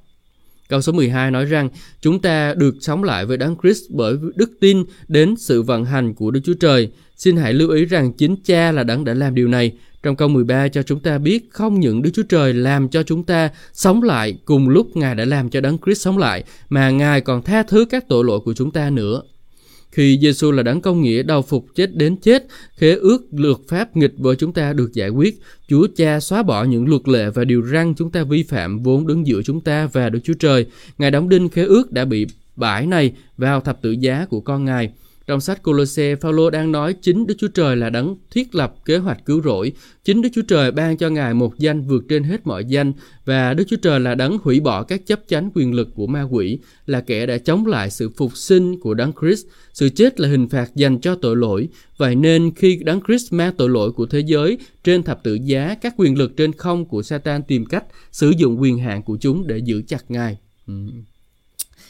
[0.74, 1.70] Câu số 12 nói rằng
[2.02, 6.14] chúng ta được sống lại với Đấng Christ bởi đức tin đến sự vận hành
[6.14, 6.90] của Đức Chúa Trời.
[7.16, 9.72] Xin hãy lưu ý rằng chính Cha là Đấng đã làm điều này.
[10.04, 13.24] Trong câu 13 cho chúng ta biết không những Đức Chúa Trời làm cho chúng
[13.24, 17.22] ta sống lại cùng lúc Ngài đã làm cho Đấng Christ sống lại, mà Ngài
[17.22, 19.22] còn tha thứ các tội lỗi của chúng ta nữa.
[19.94, 23.98] Khi Giêsu là đấng công nghĩa đau phục chết đến chết, khế ước luật pháp
[23.98, 25.40] nghịch với chúng ta được giải quyết.
[25.68, 29.08] Chúa Cha xóa bỏ những luật lệ và điều răn chúng ta vi phạm vốn
[29.08, 30.66] đứng giữa chúng ta và Đức Chúa Trời.
[30.98, 34.66] Ngài đóng đinh khế ước đã bị bãi này vào thập tự giá của con
[34.66, 34.90] Ngài.
[35.28, 38.98] Trong sách Colosse, Phaolô đang nói chính Đức Chúa Trời là đấng thiết lập kế
[38.98, 39.72] hoạch cứu rỗi.
[40.04, 42.94] Chính Đức Chúa Trời ban cho Ngài một danh vượt trên hết mọi danh
[43.26, 46.22] và Đức Chúa Trời là đấng hủy bỏ các chấp chánh quyền lực của ma
[46.22, 49.46] quỷ, là kẻ đã chống lại sự phục sinh của đấng Christ.
[49.74, 51.68] Sự chết là hình phạt dành cho tội lỗi.
[51.98, 55.76] Vậy nên khi đấng Christ mang tội lỗi của thế giới trên thập tự giá,
[55.82, 59.48] các quyền lực trên không của Satan tìm cách sử dụng quyền hạn của chúng
[59.48, 60.38] để giữ chặt Ngài.
[60.68, 60.74] Ừ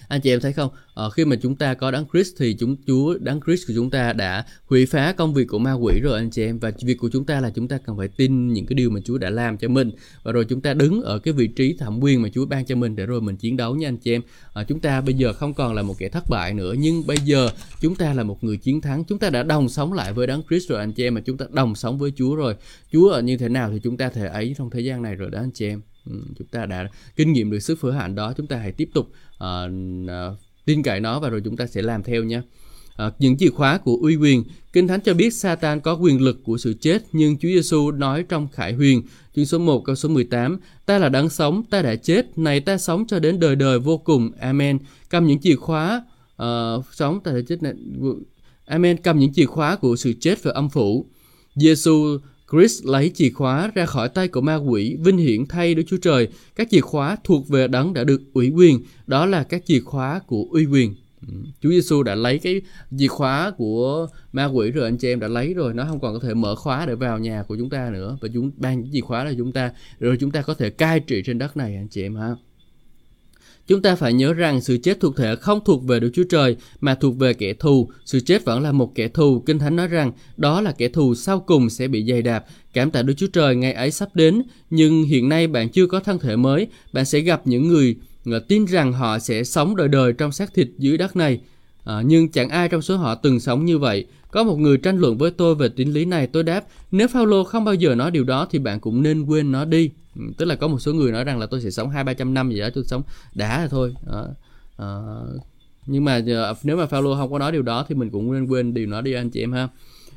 [0.08, 2.76] anh chị em thấy không à, khi mà chúng ta có đấng Christ thì chúng
[2.88, 6.20] Chúa đấng Christ của chúng ta đã hủy phá công việc của ma quỷ rồi
[6.20, 8.66] anh chị em và việc của chúng ta là chúng ta cần phải tin những
[8.66, 9.92] cái điều mà Chúa đã làm cho mình
[10.24, 12.76] và rồi chúng ta đứng ở cái vị trí thẩm quyền mà Chúa ban cho
[12.76, 14.22] mình để rồi mình chiến đấu nha anh chị em
[14.54, 17.18] à, chúng ta bây giờ không còn là một kẻ thất bại nữa nhưng bây
[17.18, 17.50] giờ
[17.82, 20.44] chúng ta là một người chiến thắng chúng ta đã đồng sống lại với đấng
[20.50, 22.56] Christ rồi anh chị em mà chúng ta đồng sống với Chúa rồi
[22.92, 25.30] Chúa ở như thế nào thì chúng ta thể ấy trong thời gian này rồi
[25.30, 28.34] đó anh chị em Ừ, chúng ta đã kinh nghiệm được sức phở hạnh đó
[28.38, 29.12] chúng ta hãy tiếp tục
[29.44, 29.72] uh,
[30.04, 32.42] uh, tin cậy nó và rồi chúng ta sẽ làm theo nhé.
[32.96, 34.44] À, những chìa khóa của uy quyền.
[34.74, 38.24] Kinh thánh cho biết Satan có quyền lực của sự chết nhưng Chúa Giêsu nói
[38.30, 39.02] trong Khải Huyền
[39.36, 42.78] chương số 1 câu số 18 ta là đấng sống ta đã chết này ta
[42.78, 44.32] sống cho đến đời đời vô cùng.
[44.40, 44.80] Amen.
[45.10, 46.04] Cầm những chìa khóa
[46.44, 47.74] uh, sống ta đã chết này
[48.66, 48.98] Amen.
[48.98, 51.06] Cầm những chìa khóa của sự chết và âm phủ.
[51.56, 52.18] Giêsu
[52.54, 55.98] Chris lấy chìa khóa ra khỏi tay của ma quỷ, vinh hiển thay Đức Chúa
[55.98, 56.28] Trời.
[56.56, 60.20] Các chìa khóa thuộc về đấng đã được ủy quyền, đó là các chìa khóa
[60.28, 60.96] của uy quyền.
[61.28, 61.34] Ừ.
[61.62, 62.62] Chúa Giêsu đã lấy cái
[62.98, 65.74] chìa khóa của ma quỷ rồi anh chị em đã lấy rồi.
[65.74, 68.18] Nó không còn có thể mở khóa để vào nhà của chúng ta nữa.
[68.22, 69.72] Và chúng ban chìa khóa là chúng ta.
[70.00, 72.36] Rồi chúng ta có thể cai trị trên đất này anh chị em ha.
[73.68, 76.56] Chúng ta phải nhớ rằng sự chết thuộc thể không thuộc về Đức Chúa Trời
[76.82, 77.90] mà thuộc về kẻ thù.
[78.06, 79.40] Sự chết vẫn là một kẻ thù.
[79.40, 82.46] Kinh Thánh nói rằng đó là kẻ thù sau cùng sẽ bị dày đạp.
[82.74, 84.44] Cảm tạ Đức Chúa Trời ngày ấy sắp đến.
[84.70, 86.68] Nhưng hiện nay bạn chưa có thân thể mới.
[86.94, 87.96] Bạn sẽ gặp những người
[88.26, 91.40] ờ, tin rằng họ sẽ sống đời đời trong xác thịt dưới đất này.
[91.84, 94.06] À, nhưng chẳng ai trong số họ từng sống như vậy.
[94.34, 97.44] Có một người tranh luận với tôi về tính lý này, tôi đáp, nếu Paulo
[97.44, 99.90] không bao giờ nói điều đó thì bạn cũng nên quên nó đi.
[100.16, 102.14] Ừ, tức là có một số người nói rằng là tôi sẽ sống hai ba
[102.14, 103.02] trăm năm gì đó tôi sống
[103.36, 104.22] đã rồi thôi à,
[104.78, 104.88] à,
[105.86, 108.46] nhưng mà ờ, nếu mà Paulo không có nói điều đó thì mình cũng nên
[108.46, 109.68] quên điều đó đi anh chị em ha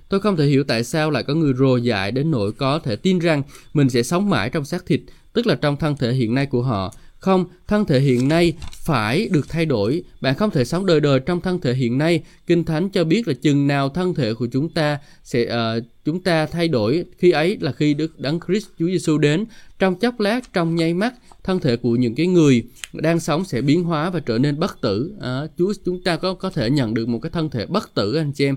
[0.09, 2.97] Tôi không thể hiểu tại sao lại có người rồ dại đến nỗi có thể
[2.97, 3.43] tin rằng
[3.75, 5.01] mình sẽ sống mãi trong xác thịt,
[5.33, 6.95] tức là trong thân thể hiện nay của họ.
[7.27, 10.03] Không, thân thể hiện nay phải được thay đổi.
[10.21, 12.23] Bạn không thể sống đời đời trong thân thể hiện nay.
[12.47, 16.23] Kinh Thánh cho biết là chừng nào thân thể của chúng ta sẽ uh, chúng
[16.23, 19.45] ta thay đổi khi ấy là khi Đức Đấng Christ Chúa Giêsu đến
[19.79, 22.63] trong chốc lát trong nháy mắt thân thể của những cái người
[22.93, 25.13] đang sống sẽ biến hóa và trở nên bất tử.
[25.21, 28.15] À, Chúa chúng ta có có thể nhận được một cái thân thể bất tử
[28.15, 28.57] anh chị em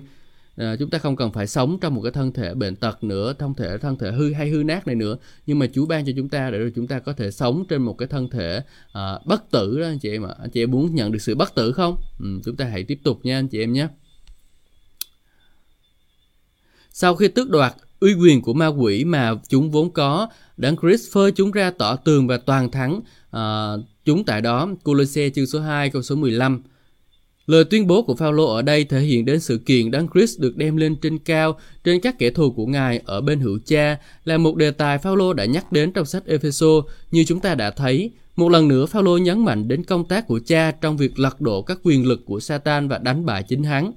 [0.56, 3.32] à, chúng ta không cần phải sống trong một cái thân thể bệnh tật nữa
[3.38, 5.16] thân thể thân thể hư hay hư nát này nữa.
[5.46, 7.82] Nhưng mà Chúa ban cho chúng ta để rồi chúng ta có thể sống trên
[7.82, 10.34] một cái thân thể à, bất tử đó anh chị em ạ.
[10.40, 11.96] Anh chị em muốn nhận được sự bất tử không?
[12.20, 13.88] Ừ, chúng ta hãy tiếp tục nha anh chị em nhé.
[16.90, 21.12] Sau khi tước đoạt uy quyền của ma quỷ mà chúng vốn có, Đấng Christ
[21.12, 23.72] phơi chúng ra tỏ tường và toàn thắng à,
[24.04, 24.68] chúng tại đó.
[24.84, 26.62] Colosse chương số 2 câu số 15
[27.50, 30.56] Lời tuyên bố của Phaolô ở đây thể hiện đến sự kiện Đấng Christ được
[30.56, 34.38] đem lên trên cao trên các kẻ thù của Ngài ở bên hữu cha là
[34.38, 36.66] một đề tài Phaolô đã nhắc đến trong sách Epheso
[37.10, 38.10] như chúng ta đã thấy.
[38.36, 41.62] Một lần nữa Phaolô nhấn mạnh đến công tác của cha trong việc lật đổ
[41.62, 43.92] các quyền lực của Satan và đánh bại chính hắn.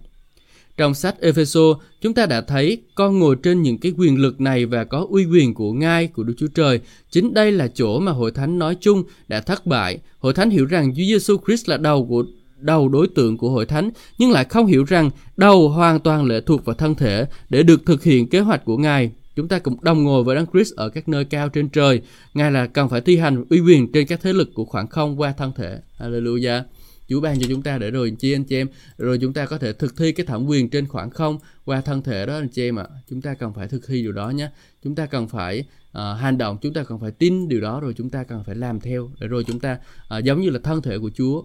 [0.78, 4.66] Trong sách Epheso, chúng ta đã thấy con ngồi trên những cái quyền lực này
[4.66, 6.80] và có uy quyền của ngai của Đức Chúa Trời.
[7.12, 10.00] Chính đây là chỗ mà hội thánh nói chung đã thất bại.
[10.20, 12.24] Hội thánh hiểu rằng Chúa Giêsu Christ là đầu của
[12.63, 16.41] đầu đối tượng của hội thánh nhưng lại không hiểu rằng đầu hoàn toàn lệ
[16.41, 19.12] thuộc vào thân thể để được thực hiện kế hoạch của Ngài.
[19.36, 22.02] Chúng ta cũng đồng ngồi với Đấng Christ ở các nơi cao trên trời.
[22.34, 25.21] Ngài là cần phải thi hành uy quyền trên các thế lực của khoảng không
[25.21, 25.80] qua thân thể.
[25.99, 26.62] Hallelujah.
[27.08, 29.58] Chúa ban cho chúng ta để rồi chi anh chị em rồi chúng ta có
[29.58, 32.69] thể thực thi cái thẩm quyền trên khoảng không qua thân thể đó anh chị
[32.69, 32.95] em ạ à.
[33.10, 34.49] chúng ta cần phải thực thi điều đó nhé
[34.84, 35.60] chúng ta cần phải
[35.97, 38.56] uh, hành động chúng ta cần phải tin điều đó rồi chúng ta cần phải
[38.56, 39.78] làm theo để rồi chúng ta
[40.17, 41.43] uh, giống như là thân thể của Chúa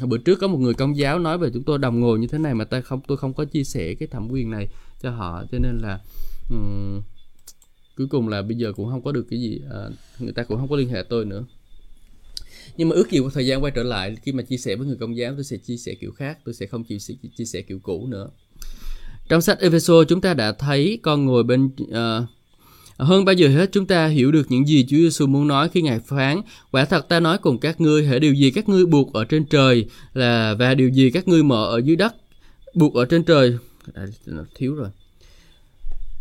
[0.00, 2.26] hồi bữa trước có một người công giáo nói về chúng tôi đồng ngồi như
[2.26, 4.68] thế này mà ta không tôi không có chia sẻ cái thẩm quyền này
[5.02, 6.00] cho họ cho nên là
[6.50, 7.00] um,
[7.96, 10.58] cuối cùng là bây giờ cũng không có được cái gì à, người ta cũng
[10.58, 11.44] không có liên hệ tôi nữa.
[12.76, 14.86] Nhưng mà ước gì có thời gian quay trở lại khi mà chia sẻ với
[14.86, 17.44] người công giáo tôi sẽ chia sẻ kiểu khác tôi sẽ không chia sẻ, chia
[17.44, 18.30] sẻ kiểu cũ nữa.
[19.28, 22.28] Trong sách Ephesos chúng ta đã thấy con ngồi bên uh,
[22.96, 25.82] hơn bao giờ hết chúng ta hiểu được những gì Chúa Giêsu muốn nói khi
[25.82, 29.12] Ngài phán Quả thật ta nói cùng các ngươi Hãy điều gì các ngươi buộc
[29.12, 32.14] ở trên trời là Và điều gì các ngươi mở ở dưới đất
[32.74, 33.58] buộc ở trên trời
[33.94, 34.04] à,
[34.54, 34.88] thiếu rồi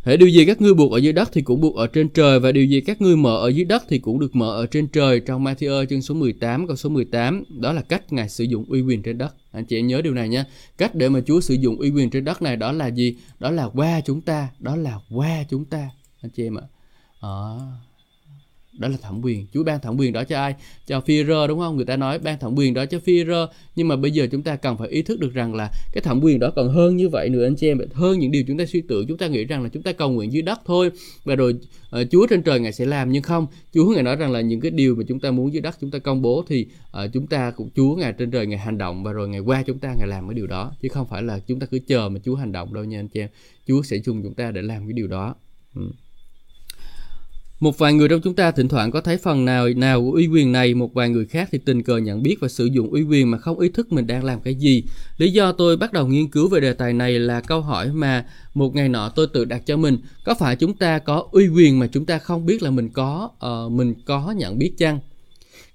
[0.03, 2.39] Hễ điều gì các ngươi buộc ở dưới đất thì cũng buộc ở trên trời
[2.39, 4.88] và điều gì các ngươi mở ở dưới đất thì cũng được mở ở trên
[4.88, 8.65] trời trong Matthew chương số 18 câu số 18 đó là cách Ngài sử dụng
[8.69, 9.36] uy quyền trên đất.
[9.51, 10.45] Anh chị em nhớ điều này nha.
[10.77, 13.15] Cách để mà Chúa sử dụng uy quyền trên đất này đó là gì?
[13.39, 15.89] Đó là qua chúng ta, đó là qua chúng ta.
[16.23, 16.65] Anh chị em ạ.
[17.21, 17.31] À
[18.77, 20.55] đó là thẩm quyền Chúa ban thẩm quyền đó cho ai
[20.86, 23.47] cho phi rơ đúng không người ta nói ban thẩm quyền đó cho phi rơ
[23.75, 26.19] nhưng mà bây giờ chúng ta cần phải ý thức được rằng là cái thẩm
[26.23, 28.65] quyền đó còn hơn như vậy nữa anh chị em hơn những điều chúng ta
[28.65, 30.91] suy tưởng chúng ta nghĩ rằng là chúng ta cầu nguyện dưới đất thôi
[31.23, 31.55] và rồi
[32.01, 34.62] uh, Chúa trên trời ngài sẽ làm nhưng không Chúa ngài nói rằng là những
[34.62, 36.67] cái điều mà chúng ta muốn dưới đất chúng ta công bố thì
[37.03, 39.63] uh, chúng ta cũng Chúa ngài trên trời ngài hành động và rồi ngày qua
[39.63, 42.09] chúng ta ngài làm cái điều đó chứ không phải là chúng ta cứ chờ
[42.09, 43.29] mà Chúa hành động đâu nha anh chị em
[43.67, 45.36] Chúa sẽ dùng chúng ta để làm cái điều đó
[45.75, 45.81] ừ.
[47.63, 50.28] Một vài người trong chúng ta thỉnh thoảng có thấy phần nào nào của uy
[50.28, 53.02] quyền này, một vài người khác thì tình cờ nhận biết và sử dụng uy
[53.02, 54.84] quyền mà không ý thức mình đang làm cái gì.
[55.17, 58.26] Lý do tôi bắt đầu nghiên cứu về đề tài này là câu hỏi mà
[58.54, 61.80] một ngày nọ tôi tự đặt cho mình, có phải chúng ta có uy quyền
[61.80, 64.99] mà chúng ta không biết là mình có uh, mình có nhận biết chăng?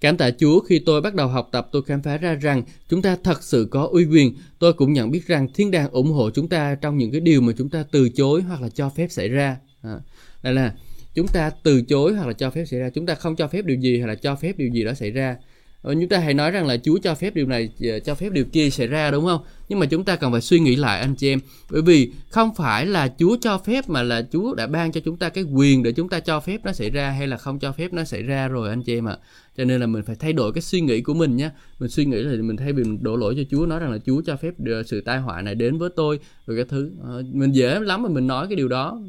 [0.01, 3.03] Cảm tạ Chúa khi tôi bắt đầu học tập tôi khám phá ra rằng chúng
[3.03, 4.35] ta thật sự có uy quyền.
[4.59, 7.41] Tôi cũng nhận biết rằng thiên đàng ủng hộ chúng ta trong những cái điều
[7.41, 9.57] mà chúng ta từ chối hoặc là cho phép xảy ra.
[9.83, 10.01] À,
[10.43, 10.73] đây là
[11.19, 12.91] chúng ta từ chối hoặc là cho phép xảy ra.
[12.91, 15.11] Chúng ta không cho phép điều gì hoặc là cho phép điều gì đó xảy
[15.11, 15.37] ra.
[15.83, 18.33] Ờ, chúng ta hãy nói rằng là Chúa cho phép điều này ờ, cho phép
[18.33, 19.41] điều kia xảy ra, đúng không?
[19.69, 21.41] Nhưng mà chúng ta cần phải suy nghĩ lại anh chị em.
[21.71, 25.17] Bởi vì không phải là Chúa cho phép mà là Chúa đã ban cho chúng
[25.17, 27.73] ta cái quyền để chúng ta cho phép nó xảy ra hay là không cho
[27.73, 29.17] phép nó xảy ra rồi anh chị em ạ.
[29.23, 29.25] À
[29.59, 32.05] cho nên là mình phải thay đổi cái suy nghĩ của mình nhé mình suy
[32.05, 34.37] nghĩ là mình thay vì mình đổ lỗi cho Chúa nói rằng là Chúa cho
[34.37, 37.81] phép ờ, sự tai họa này đến với tôi rồi cái thứ ờ, mình dễ
[37.81, 39.01] lắm mà mình nói cái điều đó.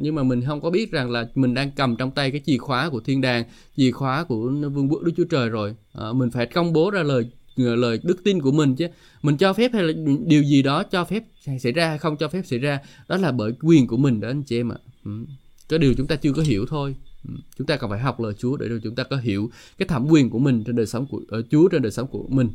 [0.00, 2.58] Nhưng mà mình không có biết rằng là mình đang cầm trong tay cái chìa
[2.58, 3.44] khóa của thiên đàng
[3.76, 5.74] chìa khóa của vương quốc Đức Chúa Trời rồi.
[5.92, 8.86] À, mình phải công bố ra lời lời đức tin của mình chứ.
[9.22, 9.92] Mình cho phép hay là
[10.26, 11.22] điều gì đó cho phép
[11.60, 14.28] xảy ra hay không cho phép xảy ra, đó là bởi quyền của mình đó,
[14.28, 14.76] anh chị em ạ.
[15.04, 15.10] Ừ.
[15.68, 16.94] cái điều chúng ta chưa có hiểu thôi.
[17.28, 17.34] Ừ.
[17.58, 20.06] Chúng ta cần phải học lời Chúa để rồi chúng ta có hiểu cái thẩm
[20.08, 22.48] quyền của mình trên đời sống của, ở Chúa trên đời sống của mình.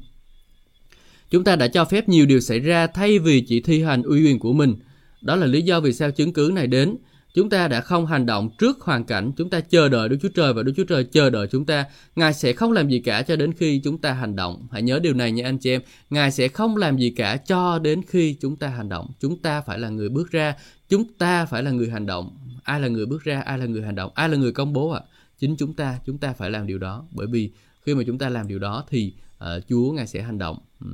[1.30, 4.26] Chúng ta đã cho phép nhiều điều xảy ra thay vì chỉ thi hành uy
[4.26, 4.76] quyền của mình.
[5.22, 6.96] Đó là lý do vì sao chứng cứ này đến
[7.34, 10.30] chúng ta đã không hành động trước hoàn cảnh chúng ta chờ đợi Đức Chúa
[10.30, 11.86] Trời và Đức Chúa Trời chờ đợi chúng ta.
[12.16, 14.68] Ngài sẽ không làm gì cả cho đến khi chúng ta hành động.
[14.72, 15.82] Hãy nhớ điều này nha anh chị em.
[16.10, 19.08] Ngài sẽ không làm gì cả cho đến khi chúng ta hành động.
[19.20, 20.56] Chúng ta phải là người bước ra.
[20.90, 22.38] Chúng ta phải là người hành động.
[22.64, 24.90] Ai là người bước ra ai là người hành động ai là người công bố
[24.90, 25.02] ạ?
[25.06, 25.08] À?
[25.40, 27.06] chính chúng ta chúng ta phải làm điều đó.
[27.12, 29.14] Bởi vì khi mà chúng ta làm điều đó thì
[29.44, 30.60] uh, Chúa ngài sẽ hành động.
[30.80, 30.88] Ừ.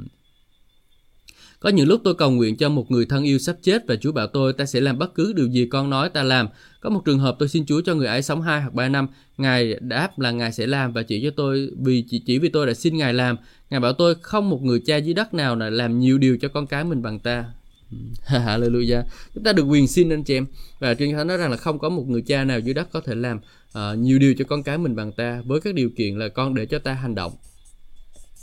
[1.60, 4.12] Có những lúc tôi cầu nguyện cho một người thân yêu sắp chết và Chúa
[4.12, 6.48] bảo tôi ta sẽ làm bất cứ điều gì con nói ta làm.
[6.82, 9.08] Có một trường hợp tôi xin Chúa cho người ấy sống 2 hoặc 3 năm.
[9.38, 12.68] Ngài đáp là Ngài sẽ làm và chỉ cho tôi vì chỉ, chỉ vì tôi
[12.68, 13.36] đã xin Ngài làm.
[13.70, 16.48] Ngài bảo tôi không một người cha dưới đất nào là làm nhiều điều cho
[16.48, 17.46] con cái mình bằng ta.
[18.28, 19.04] Hallelujah.
[19.34, 20.46] Chúng ta được quyền xin anh chị em.
[20.80, 23.02] Và Chúa Thánh nói rằng là không có một người cha nào dưới đất có
[23.02, 26.18] thể làm uh, nhiều điều cho con cái mình bằng ta với các điều kiện
[26.18, 27.32] là con để cho ta hành động.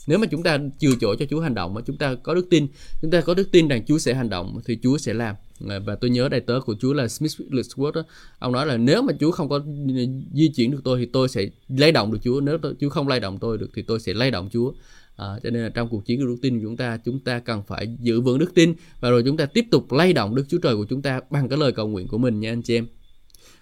[0.07, 2.47] Nếu mà chúng ta chừa chỗ cho Chúa hành động mà chúng ta có đức
[2.51, 2.67] tin,
[3.03, 5.37] chúng ta có đức tin rằng Chúa sẽ hành động thì Chúa sẽ làm.
[5.69, 8.03] Ờ, và tôi nhớ đại tớ của Chúa là Smith Wigglesworth
[8.38, 9.57] ông nói là nếu mà Chúa không có
[9.88, 12.88] ừ, di chuyển được tôi thì tôi sẽ lay động được Chúa, nếu tôi, Chúa
[12.88, 14.73] không lay động tôi được thì tôi sẽ lay động Chúa.
[15.17, 17.38] À, cho nên là trong cuộc chiến của đức tin của chúng ta chúng ta
[17.38, 20.45] cần phải giữ vững đức tin và rồi chúng ta tiếp tục lay động Đức
[20.49, 22.75] Chúa Trời của chúng ta bằng cái lời cầu nguyện của mình nha anh chị
[22.75, 22.87] em.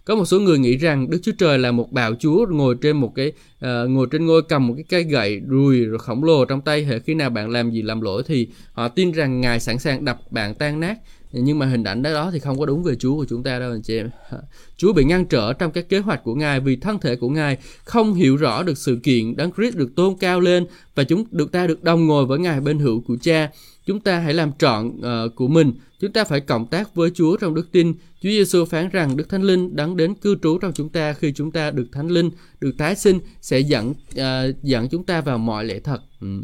[0.04, 2.96] Có một số người nghĩ rằng Đức Chúa Trời là một bào chúa ngồi trên
[2.96, 3.32] một cái
[3.64, 6.84] uh, ngồi trên ngôi cầm một cái cây gậy rùi rồi khổng lồ trong tay
[6.84, 10.04] hệ khi nào bạn làm gì làm lỗi thì họ tin rằng Ngài sẵn sàng
[10.04, 10.98] đập bạn tan nát
[11.32, 13.70] nhưng mà hình ảnh đó thì không có đúng về Chúa của chúng ta đâu
[13.70, 14.10] anh chị em.
[14.76, 17.58] Chúa bị ngăn trở trong các kế hoạch của Ngài vì thân thể của Ngài
[17.84, 21.52] không hiểu rõ được sự kiện Đấng Christ được tôn cao lên và chúng được
[21.52, 23.50] ta được đồng ngồi với Ngài bên hữu của Cha.
[23.86, 25.72] Chúng ta hãy làm trọn uh, của mình.
[26.00, 27.92] Chúng ta phải cộng tác với Chúa trong đức tin.
[27.92, 31.32] Chúa Giêsu phán rằng Đức Thánh Linh đấng đến cư trú trong chúng ta khi
[31.32, 35.38] chúng ta được Thánh Linh, được tái sinh sẽ dẫn uh, dẫn chúng ta vào
[35.38, 36.00] mọi lẽ thật.
[36.20, 36.42] Ừ.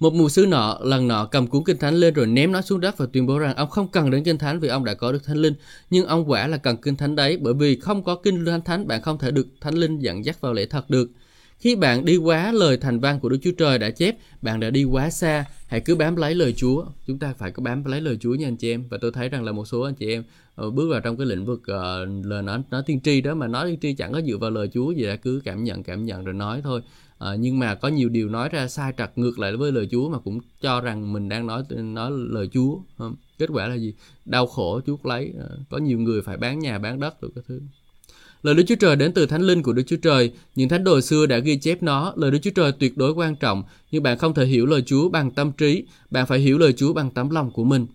[0.00, 2.80] Một mục sư nọ lần nọ cầm cuốn kinh thánh lên rồi ném nó xuống
[2.80, 5.12] đất và tuyên bố rằng ông không cần đến kinh thánh vì ông đã có
[5.12, 5.54] được thánh linh.
[5.90, 8.86] Nhưng ông quả là cần kinh thánh đấy bởi vì không có kinh thánh thánh
[8.86, 11.10] bạn không thể được thánh linh dẫn dắt vào lễ thật được.
[11.58, 14.70] Khi bạn đi quá lời thành văn của Đức Chúa Trời đã chép, bạn đã
[14.70, 16.84] đi quá xa, hãy cứ bám lấy lời Chúa.
[17.06, 18.84] Chúng ta phải cứ bám lấy lời Chúa nha anh chị em.
[18.90, 21.26] Và tôi thấy rằng là một số anh chị em ờ, bước vào trong cái
[21.26, 24.20] lĩnh vực uh, lời nói nói tiên tri đó mà nói tiên tri chẳng có
[24.20, 26.82] dựa vào lời Chúa gì đã cứ cảm nhận cảm nhận rồi nói thôi
[27.18, 30.08] à, nhưng mà có nhiều điều nói ra sai trật ngược lại với lời Chúa
[30.08, 33.16] mà cũng cho rằng mình đang nói nói lời Chúa không?
[33.38, 36.78] kết quả là gì đau khổ chuốc lấy à, có nhiều người phải bán nhà
[36.78, 37.60] bán đất rồi các thứ
[38.42, 40.32] Lời Đức Chúa Trời đến từ Thánh Linh của Đức Chúa Trời.
[40.54, 42.12] Những thánh đồ xưa đã ghi chép nó.
[42.16, 45.08] Lời Đức Chúa Trời tuyệt đối quan trọng, nhưng bạn không thể hiểu lời Chúa
[45.08, 45.84] bằng tâm trí.
[46.10, 47.86] Bạn phải hiểu lời Chúa bằng tấm lòng của mình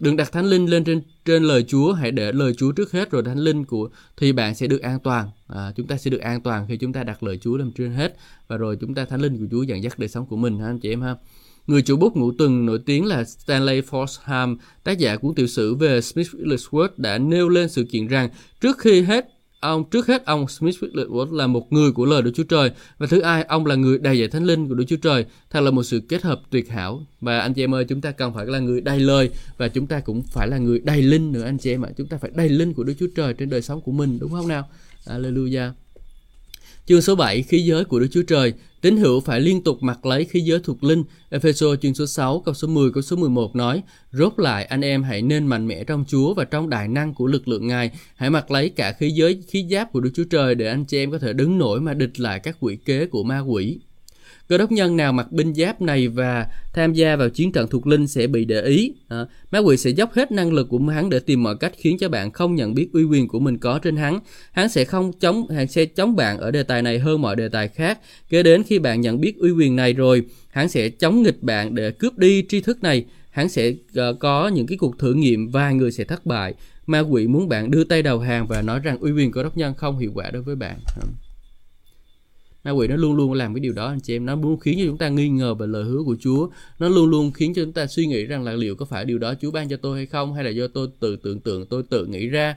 [0.00, 3.10] đừng đặt thánh linh lên trên trên lời Chúa hãy để lời Chúa trước hết
[3.10, 5.28] rồi thánh linh của thì bạn sẽ được an toàn.
[5.48, 7.92] À, chúng ta sẽ được an toàn khi chúng ta đặt lời Chúa lên trên
[7.92, 8.16] hết.
[8.48, 10.66] Và rồi chúng ta thánh linh của Chúa dẫn dắt đời sống của mình ha
[10.66, 11.14] anh chị em ha.
[11.66, 15.74] Người chủ bút ngũ tuần nổi tiếng là Stanley Forsham, tác giả cuốn tiểu sử
[15.74, 18.28] về Smith Wigglesworth đã nêu lên sự kiện rằng
[18.60, 19.26] trước khi hết
[19.60, 23.06] ông, trước hết ông Smith Wigglesworth là một người của lời Đức Chúa Trời và
[23.06, 25.24] thứ hai, ông là người đầy dạy thánh linh của Đức Chúa Trời.
[25.50, 27.06] Thật là một sự kết hợp tuyệt hảo.
[27.20, 29.86] Và anh chị em ơi, chúng ta cần phải là người đầy lời và chúng
[29.86, 31.90] ta cũng phải là người đầy linh nữa anh chị em ạ.
[31.96, 34.30] Chúng ta phải đầy linh của Đức Chúa Trời trên đời sống của mình, đúng
[34.30, 34.68] không nào?
[35.06, 35.62] Alleluia
[36.86, 40.06] Chương số 7 khí giới của Đức Chúa Trời Tín hữu phải liên tục mặc
[40.06, 41.04] lấy khí giới thuộc linh.
[41.30, 45.02] Epheso chương số 6 câu số 10 câu số 11 nói: Rốt lại, anh em
[45.02, 47.90] hãy nên mạnh mẽ trong Chúa và trong đại năng của lực lượng Ngài.
[48.14, 50.98] Hãy mặc lấy cả khí giới, khí giáp của Đức Chúa Trời để anh chị
[50.98, 53.80] em có thể đứng nổi mà địch lại các quỷ kế của ma quỷ.
[54.50, 57.86] Cơ đốc nhân nào mặc binh giáp này và tham gia vào chiến trận thuộc
[57.86, 58.92] linh sẽ bị để ý.
[59.08, 61.98] À, ma quỷ sẽ dốc hết năng lực của hắn để tìm mọi cách khiến
[61.98, 64.20] cho bạn không nhận biết uy quyền của mình có trên hắn.
[64.52, 67.48] Hắn sẽ không chống hắn sẽ chống bạn ở đề tài này hơn mọi đề
[67.48, 67.98] tài khác.
[68.28, 71.74] Kế đến khi bạn nhận biết uy quyền này rồi, hắn sẽ chống nghịch bạn
[71.74, 73.04] để cướp đi tri thức này.
[73.30, 76.54] Hắn sẽ uh, có những cái cuộc thử nghiệm vài người sẽ thất bại.
[76.86, 79.56] Ma quỷ muốn bạn đưa tay đầu hàng và nói rằng uy quyền của đốc
[79.56, 80.78] nhân không hiệu quả đối với bạn
[82.64, 84.26] ma quỷ nó luôn luôn làm cái điều đó, anh chị em.
[84.26, 86.48] Nó luôn khiến cho chúng ta nghi ngờ về lời hứa của Chúa.
[86.78, 89.18] Nó luôn luôn khiến cho chúng ta suy nghĩ rằng là liệu có phải điều
[89.18, 91.82] đó Chúa ban cho tôi hay không, hay là do tôi tự tưởng tượng, tôi
[91.90, 92.56] tự nghĩ ra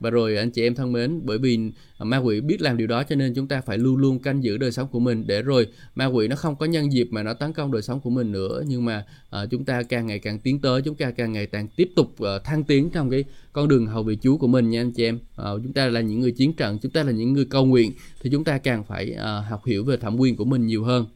[0.00, 1.58] và rồi anh chị em thân mến bởi vì
[1.98, 4.56] ma quỷ biết làm điều đó cho nên chúng ta phải luôn luôn canh giữ
[4.56, 5.26] đời sống của mình.
[5.26, 8.00] Để rồi ma quỷ nó không có nhân dịp mà nó tấn công đời sống
[8.00, 8.62] của mình nữa.
[8.66, 9.04] Nhưng mà
[9.42, 12.14] uh, chúng ta càng ngày càng tiến tới chúng ta càng ngày càng tiếp tục
[12.22, 15.04] uh, thăng tiến trong cái con đường hầu vị Chúa của mình nha anh chị
[15.04, 15.16] em.
[15.16, 17.92] Uh, chúng ta là những người chiến trận chúng ta là những người cầu nguyện
[18.22, 21.06] thì chúng ta càng phải uh, học hiểu về thẩm quyền của mình nhiều hơn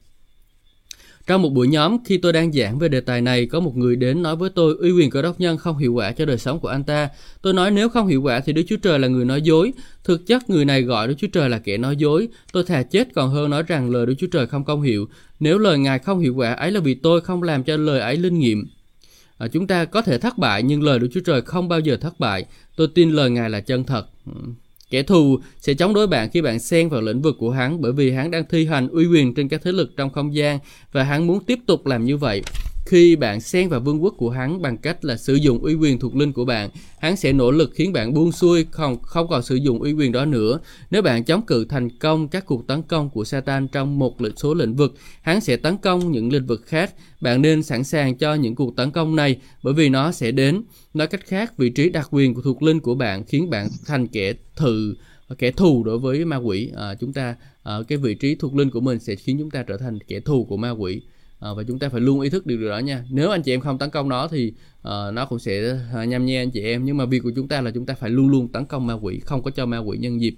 [1.26, 3.96] trong một buổi nhóm, khi tôi đang giảng về đề tài này, có một người
[3.96, 6.60] đến nói với tôi uy quyền cơ đốc nhân không hiệu quả cho đời sống
[6.60, 7.08] của anh ta.
[7.42, 9.72] Tôi nói nếu không hiệu quả thì Đức Chúa Trời là người nói dối.
[10.04, 12.28] Thực chất người này gọi Đức Chúa Trời là kẻ nói dối.
[12.52, 15.08] Tôi thà chết còn hơn nói rằng lời Đức Chúa Trời không công hiệu.
[15.40, 18.16] Nếu lời Ngài không hiệu quả ấy là vì tôi không làm cho lời ấy
[18.16, 18.66] linh nghiệm.
[19.38, 21.96] À, chúng ta có thể thất bại nhưng lời Đức Chúa Trời không bao giờ
[21.96, 22.44] thất bại.
[22.76, 24.06] Tôi tin lời Ngài là chân thật.
[24.26, 24.40] Ừ.
[24.92, 27.92] Kẻ thù sẽ chống đối bạn khi bạn xen vào lĩnh vực của hắn bởi
[27.92, 30.58] vì hắn đang thi hành uy quyền trên các thế lực trong không gian
[30.92, 32.42] và hắn muốn tiếp tục làm như vậy
[32.86, 35.98] khi bạn xen vào vương quốc của hắn bằng cách là sử dụng uy quyền
[35.98, 39.42] thuộc linh của bạn hắn sẽ nỗ lực khiến bạn buông xuôi không không còn
[39.42, 40.58] sử dụng uy quyền đó nữa.
[40.90, 44.54] Nếu bạn chống cự thành công các cuộc tấn công của Satan trong một số
[44.54, 46.94] lĩnh vực hắn sẽ tấn công những lĩnh vực khác.
[47.20, 50.62] Bạn nên sẵn sàng cho những cuộc tấn công này bởi vì nó sẽ đến.
[50.94, 54.08] Nói cách khác vị trí đặc quyền của thuộc linh của bạn khiến bạn thành
[54.08, 54.94] kẻ thự
[55.38, 56.70] kẻ thù đối với ma quỷ.
[56.76, 59.62] À, chúng ta à, cái vị trí thuộc linh của mình sẽ khiến chúng ta
[59.62, 61.02] trở thành kẻ thù của ma quỷ
[61.42, 63.04] à, và chúng ta phải luôn ý thức được điều đó nha.
[63.10, 64.52] Nếu anh chị em không tấn công nó thì
[64.88, 66.84] uh, nó cũng sẽ uh, nhăm nhe anh chị em.
[66.84, 68.94] Nhưng mà việc của chúng ta là chúng ta phải luôn luôn tấn công ma
[68.94, 70.34] quỷ không có cho ma quỷ nhân dịp.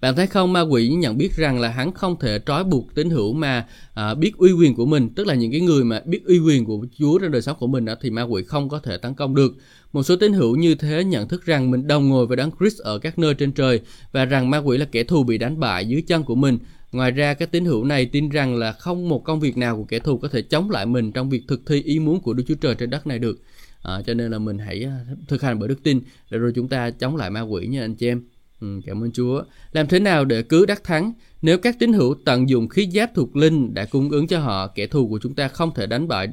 [0.00, 0.52] Bạn thấy không?
[0.52, 4.14] Ma quỷ nhận biết rằng là hắn không thể trói buộc tín hữu mà à,
[4.14, 5.08] biết uy quyền của mình.
[5.14, 7.66] Tức là những cái người mà biết uy quyền của Chúa trong đời sống của
[7.66, 9.52] mình đó, thì ma quỷ không có thể tấn công được.
[9.92, 12.78] Một số tín hữu như thế nhận thức rằng mình đồng ngồi với đấng Christ
[12.78, 13.80] ở các nơi trên trời
[14.12, 16.58] và rằng ma quỷ là kẻ thù bị đánh bại dưới chân của mình.
[16.92, 19.84] Ngoài ra, các tín hữu này tin rằng là không một công việc nào của
[19.84, 22.44] kẻ thù có thể chống lại mình trong việc thực thi ý muốn của Đức
[22.48, 23.38] Chúa Trời trên đất này được.
[23.82, 24.98] À, cho nên là mình hãy à,
[25.28, 26.00] thực hành bởi đức tin
[26.30, 28.22] để rồi chúng ta chống lại ma quỷ nha anh chị em.
[28.60, 29.42] Ừ, cảm ơn Chúa.
[29.72, 31.12] Làm thế nào để cứ đắc thắng?
[31.42, 34.66] Nếu các tín hữu tận dụng khí giáp thuộc linh đã cung ứng cho họ,
[34.66, 36.28] kẻ thù của chúng ta không thể đánh bại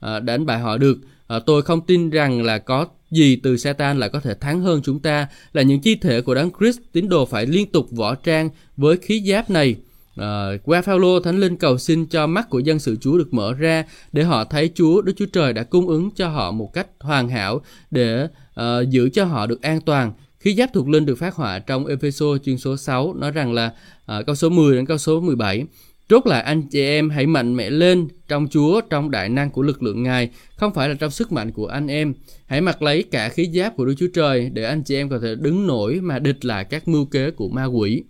[0.00, 0.98] à, đánh bại họ được.
[1.26, 4.80] À, tôi không tin rằng là có gì từ Satan là có thể thắng hơn
[4.84, 8.14] chúng ta là những chi thể của đấng Christ tín đồ phải liên tục võ
[8.14, 9.76] trang với khí giáp này
[10.18, 13.54] À, qua Phaolô Thánh Linh cầu xin cho mắt của dân sự Chúa được mở
[13.54, 16.86] ra để họ thấy Chúa Đức Chúa Trời đã cung ứng cho họ một cách
[17.00, 18.24] hoàn hảo để
[18.60, 20.12] uh, giữ cho họ được an toàn.
[20.40, 23.72] Khí giáp thuộc linh được phát họa trong Epheso chương số 6 nói rằng là
[24.18, 25.64] uh, câu số 10 đến câu số 17
[26.08, 29.62] Chốt lại anh chị em hãy mạnh mẽ lên trong Chúa, trong đại năng của
[29.62, 32.14] lực lượng Ngài, không phải là trong sức mạnh của anh em.
[32.46, 35.18] Hãy mặc lấy cả khí giáp của Đức Chúa Trời để anh chị em có
[35.18, 38.02] thể đứng nổi mà địch lại các mưu kế của ma quỷ.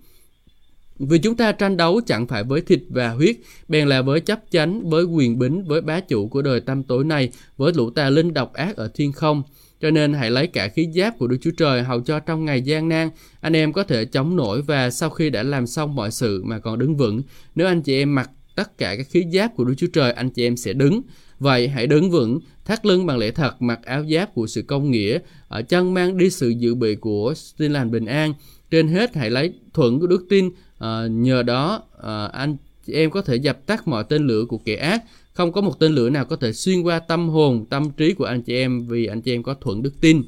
[0.98, 3.36] Vì chúng ta tranh đấu chẳng phải với thịt và huyết,
[3.68, 7.04] bèn là với chấp chánh, với quyền bính, với bá chủ của đời tâm tối
[7.04, 9.42] này, với lũ tà linh độc ác ở thiên không.
[9.80, 12.62] Cho nên hãy lấy cả khí giáp của Đức Chúa Trời hầu cho trong ngày
[12.62, 13.10] gian nan,
[13.40, 16.58] anh em có thể chống nổi và sau khi đã làm xong mọi sự mà
[16.58, 17.22] còn đứng vững.
[17.54, 20.30] Nếu anh chị em mặc tất cả các khí giáp của Đức Chúa Trời, anh
[20.30, 21.02] chị em sẽ đứng.
[21.38, 24.90] Vậy hãy đứng vững, thắt lưng bằng lễ thật, mặc áo giáp của sự công
[24.90, 25.18] nghĩa,
[25.48, 28.34] ở chân mang đi sự dự bị của tin lành bình an.
[28.70, 32.56] Trên hết hãy lấy thuận của đức tin, à, nhờ đó à, anh
[32.86, 35.02] chị em có thể dập tắt mọi tên lửa của kẻ ác
[35.38, 38.24] Không có một tên lửa nào có thể xuyên qua tâm hồn, tâm trí của
[38.24, 40.22] anh chị em vì anh chị em có thuận đức tin.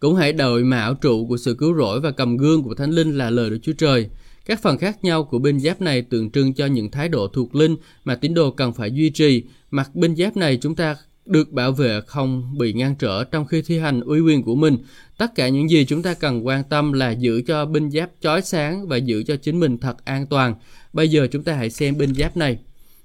[0.00, 3.18] Cũng hãy đợi mạo trụ của sự cứu rỗi và cầm gương của Thánh Linh
[3.18, 4.08] là lời của Chúa Trời.
[4.46, 7.54] Các phần khác nhau của binh giáp này tượng trưng cho những thái độ thuộc
[7.54, 9.42] linh mà tín đồ cần phải duy trì.
[9.70, 10.96] Mặc binh giáp này chúng ta
[11.26, 14.78] được bảo vệ không bị ngăn trở trong khi thi hành uy quyền của mình.
[15.18, 18.42] Tất cả những gì chúng ta cần quan tâm là giữ cho binh giáp chói
[18.42, 20.54] sáng và giữ cho chính mình thật an toàn.
[20.92, 22.58] Bây giờ chúng ta hãy xem binh giáp này.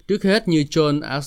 [0.07, 1.21] Trước hết như John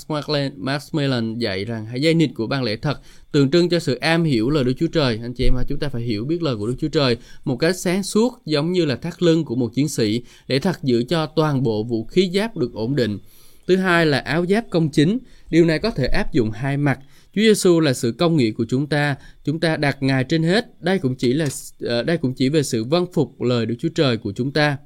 [0.57, 3.01] Maxwell dạy rằng, hãy dây nịt của ban lễ thật,
[3.33, 5.19] tượng trưng cho sự am hiểu lời Đức Chúa Trời.
[5.23, 7.77] Anh chị em chúng ta phải hiểu biết lời của Đức Chúa Trời một cách
[7.77, 11.27] sáng suốt, giống như là thắt lưng của một chiến sĩ để thật giữ cho
[11.27, 13.19] toàn bộ vũ khí giáp được ổn định.
[13.67, 15.19] Thứ hai là áo giáp công chính.
[15.51, 16.99] Điều này có thể áp dụng hai mặt.
[17.35, 20.83] Chúa Giêsu là sự công nghị của chúng ta, chúng ta đặt Ngài trên hết.
[20.83, 21.47] Đây cũng chỉ là
[21.81, 24.77] ờ, đây cũng chỉ về sự vâng phục lời Đức Chúa Trời của chúng ta.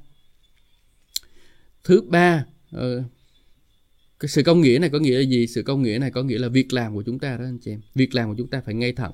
[1.83, 3.03] Thứ ba, ờ,
[4.19, 6.37] cái sự công nghĩa này có nghĩa là gì sự công nghĩa này có nghĩa
[6.37, 8.61] là việc làm của chúng ta đó anh chị em việc làm của chúng ta
[8.65, 9.11] phải ngay thẳng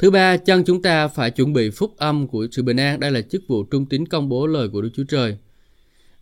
[0.00, 3.00] Thứ ba, chân chúng ta phải chuẩn bị phúc âm của sự bình an.
[3.00, 5.36] Đây là chức vụ trung tín công bố lời của Đức Chúa Trời.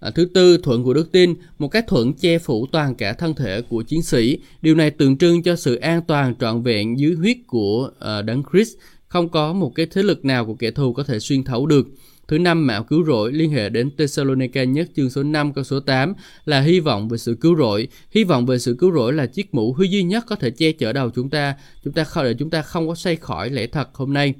[0.00, 3.34] À, thứ tư, thuận của đức tin, một cái thuận che phủ toàn cả thân
[3.34, 4.38] thể của chiến sĩ.
[4.62, 8.42] Điều này tượng trưng cho sự an toàn trọn vẹn dưới huyết của uh, Đấng
[8.52, 8.76] Christ.
[9.08, 11.86] Không có một cái thế lực nào của kẻ thù có thể xuyên thấu được.
[12.28, 15.80] Thứ năm, mạo cứu rỗi liên hệ đến Thessalonica nhất chương số 5 câu số
[15.80, 17.88] 8 là hy vọng về sự cứu rỗi.
[18.10, 20.72] Hy vọng về sự cứu rỗi là chiếc mũ hư duy nhất có thể che
[20.72, 23.66] chở đầu chúng ta, chúng ta không để chúng ta không có say khỏi lẽ
[23.66, 24.34] thật hôm nay.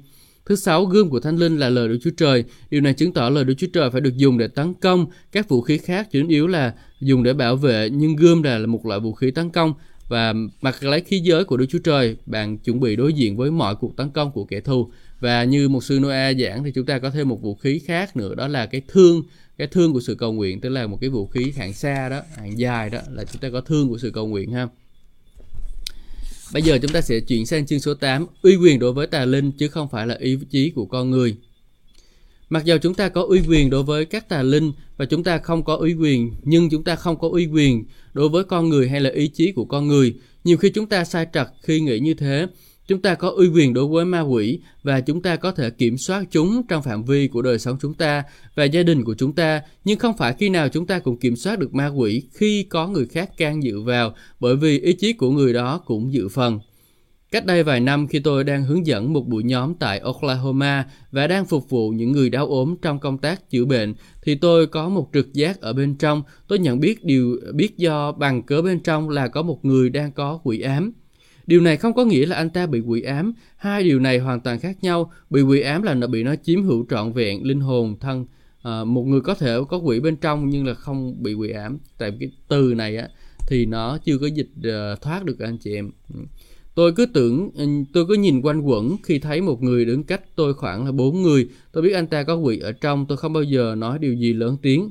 [0.49, 2.43] Thứ sáu, gươm của Thánh Linh là lời Đức Chúa Trời.
[2.69, 5.05] Điều này chứng tỏ lời Đức Chúa Trời phải được dùng để tấn công.
[5.31, 8.85] Các vũ khí khác chủ yếu là dùng để bảo vệ, nhưng gươm là một
[8.85, 9.73] loại vũ khí tấn công
[10.07, 13.51] và mặc lấy khí giới của Đức Chúa Trời, bạn chuẩn bị đối diện với
[13.51, 14.89] mọi cuộc tấn công của kẻ thù
[15.19, 18.17] và như một sư noa giảng thì chúng ta có thêm một vũ khí khác
[18.17, 19.23] nữa đó là cái thương
[19.57, 22.21] cái thương của sự cầu nguyện tức là một cái vũ khí hạng xa đó
[22.37, 24.67] hạng dài đó là chúng ta có thương của sự cầu nguyện ha
[26.53, 29.25] Bây giờ chúng ta sẽ chuyển sang chương số 8 uy quyền đối với tà
[29.25, 31.35] linh chứ không phải là ý chí của con người
[32.49, 35.37] Mặc dù chúng ta có uy quyền đối với các tà linh và chúng ta
[35.37, 37.83] không có uy quyền, nhưng chúng ta không có uy quyền
[38.13, 40.15] đối với con người hay là ý chí của con người.
[40.43, 42.47] Nhiều khi chúng ta sai trật khi nghĩ như thế
[42.89, 45.97] Chúng ta có uy quyền đối với ma quỷ và chúng ta có thể kiểm
[45.97, 48.23] soát chúng trong phạm vi của đời sống chúng ta
[48.55, 51.35] và gia đình của chúng ta, nhưng không phải khi nào chúng ta cũng kiểm
[51.35, 55.13] soát được ma quỷ khi có người khác can dự vào, bởi vì ý chí
[55.13, 56.59] của người đó cũng dự phần.
[57.31, 61.27] Cách đây vài năm khi tôi đang hướng dẫn một buổi nhóm tại Oklahoma và
[61.27, 64.89] đang phục vụ những người đau ốm trong công tác chữa bệnh thì tôi có
[64.89, 66.23] một trực giác ở bên trong.
[66.47, 70.11] Tôi nhận biết điều biết do bằng cớ bên trong là có một người đang
[70.11, 70.93] có quỷ ám.
[71.49, 73.33] Điều này không có nghĩa là anh ta bị quỷ ám.
[73.57, 75.11] Hai điều này hoàn toàn khác nhau.
[75.29, 78.25] Bị quỷ ám là nó bị nó chiếm hữu trọn vẹn linh hồn thân.
[78.61, 81.77] À, một người có thể có quỷ bên trong nhưng là không bị quỷ ám.
[81.97, 83.07] Tại cái từ này á
[83.47, 85.91] thì nó chưa có dịch uh, thoát được anh chị em.
[86.13, 86.19] Ừ.
[86.75, 90.21] Tôi cứ tưởng, ừ, tôi cứ nhìn quanh quẩn khi thấy một người đứng cách
[90.35, 91.49] tôi khoảng là bốn người.
[91.71, 94.33] Tôi biết anh ta có quỷ ở trong, tôi không bao giờ nói điều gì
[94.33, 94.89] lớn tiếng.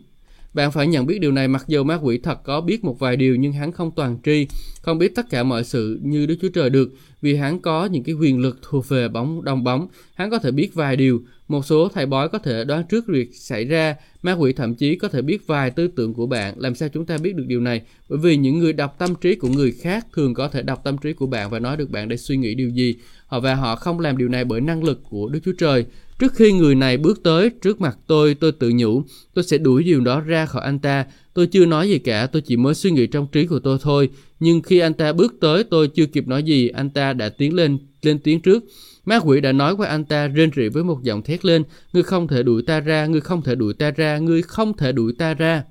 [0.55, 3.17] Bạn phải nhận biết điều này mặc dù ma quỷ thật có biết một vài
[3.17, 4.47] điều nhưng hắn không toàn tri,
[4.83, 6.91] không biết tất cả mọi sự như Đức Chúa Trời được
[7.21, 9.89] vì hắn có những cái quyền lực thuộc về bóng đồng bóng.
[10.15, 13.31] Hắn có thể biết vài điều, một số thầy bói có thể đoán trước việc
[13.35, 16.55] xảy ra, ma quỷ thậm chí có thể biết vài tư tưởng của bạn.
[16.57, 17.83] Làm sao chúng ta biết được điều này?
[18.09, 20.99] Bởi vì những người đọc tâm trí của người khác thường có thể đọc tâm
[20.99, 22.97] trí của bạn và nói được bạn đang suy nghĩ điều gì.
[23.27, 25.85] Họ và họ không làm điều này bởi năng lực của Đức Chúa Trời
[26.19, 29.03] Trước khi người này bước tới trước mặt tôi, tôi tự nhủ,
[29.35, 31.07] tôi sẽ đuổi điều đó ra khỏi anh ta.
[31.35, 34.11] Tôi chưa nói gì cả, tôi chỉ mới suy nghĩ trong trí của tôi thôi.
[34.41, 37.55] Nhưng khi anh ta bước tới, tôi chưa kịp nói gì, anh ta đã tiến
[37.55, 38.65] lên, lên tiếng trước.
[39.05, 41.63] Ma quỷ đã nói qua anh ta rên rỉ với một giọng thét lên,
[41.93, 44.93] ngươi không thể đuổi ta ra, ngươi không thể đuổi ta ra, ngươi không thể
[44.93, 45.63] đuổi ta ra.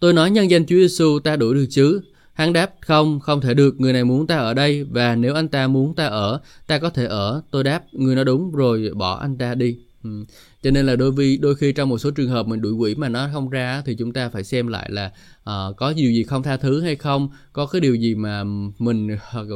[0.00, 2.00] Tôi nói nhân danh Chúa Giêsu ta đuổi được chứ.
[2.38, 5.48] Hắn đáp, không, không thể được, người này muốn ta ở đây, và nếu anh
[5.48, 7.42] ta muốn ta ở, ta có thể ở.
[7.50, 9.78] Tôi đáp, người nói đúng, rồi bỏ anh ta đi.
[10.04, 10.24] Ừ.
[10.62, 12.94] Cho nên là đôi khi đôi khi trong một số trường hợp mình đuổi quỷ
[12.94, 15.06] mà nó không ra thì chúng ta phải xem lại là
[15.40, 18.44] uh, có điều gì không tha thứ hay không, có cái điều gì mà
[18.78, 19.08] mình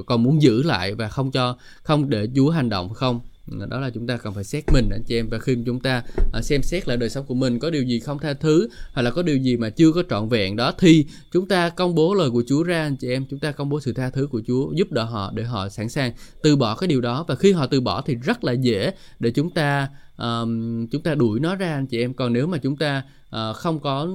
[0.07, 3.90] còn muốn giữ lại và không cho không để Chúa hành động không đó là
[3.90, 5.28] chúng ta cần phải xét mình anh chị em.
[5.28, 8.01] Và khi chúng ta à, xem xét lại đời sống của mình có điều gì
[8.01, 11.07] không tha thứ hoặc là có điều gì mà chưa có trọn vẹn đó thì
[11.32, 13.24] chúng ta công bố lời của Chúa ra anh chị em.
[13.30, 15.88] Chúng ta công bố sự tha thứ của Chúa giúp đỡ họ để họ sẵn
[15.88, 16.12] sàng
[16.43, 17.24] từ bỏ cái điều đó.
[17.28, 21.14] Và khi họ từ bỏ thì rất là dễ để chúng ta um, chúng ta
[21.14, 22.14] đuổi nó ra anh chị em.
[22.14, 23.03] Còn nếu mà chúng ta
[23.37, 24.09] uh, không có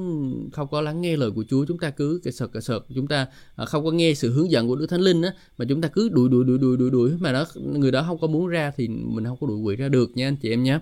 [0.51, 3.07] không có lắng nghe lời của Chúa chúng ta cứ cái sợt cái sợt chúng
[3.07, 3.28] ta
[3.61, 5.88] uh, không có nghe sự hướng dẫn của Đức Thánh Linh á mà chúng ta
[5.88, 8.72] cứ đuổi đuổi đuổi đuổi đuổi đuổi mà nó người đó không có muốn ra
[8.78, 10.80] thì mình không có đuổi quỷ ra được nha anh chị em nhé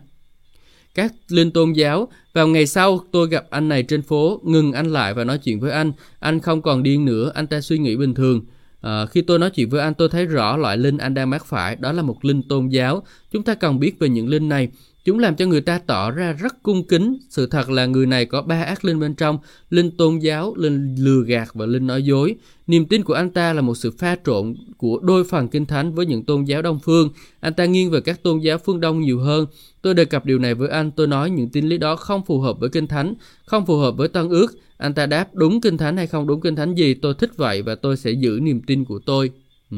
[0.95, 2.07] các linh tôn giáo.
[2.33, 5.59] Vào ngày sau, tôi gặp anh này trên phố, ngừng anh lại và nói chuyện
[5.59, 5.91] với anh.
[6.19, 8.41] Anh không còn điên nữa, anh ta suy nghĩ bình thường.
[8.81, 11.45] À, khi tôi nói chuyện với anh, tôi thấy rõ loại linh anh đang mắc
[11.45, 13.03] phải, đó là một linh tôn giáo.
[13.31, 14.69] Chúng ta cần biết về những linh này.
[15.05, 17.17] Chúng làm cho người ta tỏ ra rất cung kính.
[17.29, 19.37] Sự thật là người này có ba ác linh bên trong,
[19.69, 22.35] linh tôn giáo, linh lừa gạt và linh nói dối.
[22.67, 25.95] Niềm tin của anh ta là một sự pha trộn của đôi phần kinh thánh
[25.95, 27.09] với những tôn giáo đông phương.
[27.39, 29.45] Anh ta nghiêng về các tôn giáo phương đông nhiều hơn.
[29.81, 32.39] Tôi đề cập điều này với anh, tôi nói những tin lý đó không phù
[32.39, 33.13] hợp với kinh thánh,
[33.45, 34.47] không phù hợp với tân ước.
[34.77, 37.61] Anh ta đáp đúng kinh thánh hay không đúng kinh thánh gì, tôi thích vậy
[37.61, 39.31] và tôi sẽ giữ niềm tin của tôi.
[39.71, 39.77] Ừ.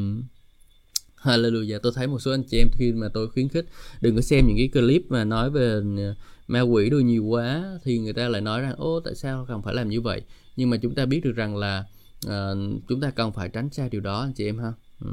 [1.28, 3.66] Hallelujah, tôi thấy một số anh chị em khi mà tôi khuyến khích
[4.00, 6.14] đừng có xem những cái clip mà nói về à,
[6.46, 9.62] ma quỷ đôi nhiều quá thì người ta lại nói rằng ô tại sao cần
[9.62, 10.22] phải làm như vậy?
[10.56, 11.84] Nhưng mà chúng ta biết được rằng là
[12.26, 12.58] uh,
[12.88, 14.72] chúng ta cần phải tránh xa điều đó anh chị em ha.
[15.00, 15.10] Ừ.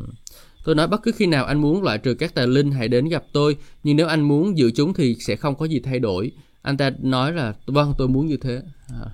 [0.65, 3.09] tôi nói bất cứ khi nào anh muốn loại trừ các tà linh hãy đến
[3.09, 3.57] gặp tôi.
[3.83, 6.31] Nhưng nếu anh muốn giữ chúng thì sẽ không có gì thay đổi.
[6.61, 8.61] Anh ta nói là vâng tôi muốn như thế.
[8.87, 9.09] À.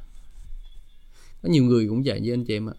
[1.43, 2.74] có nhiều người cũng vậy với anh chị em ạ.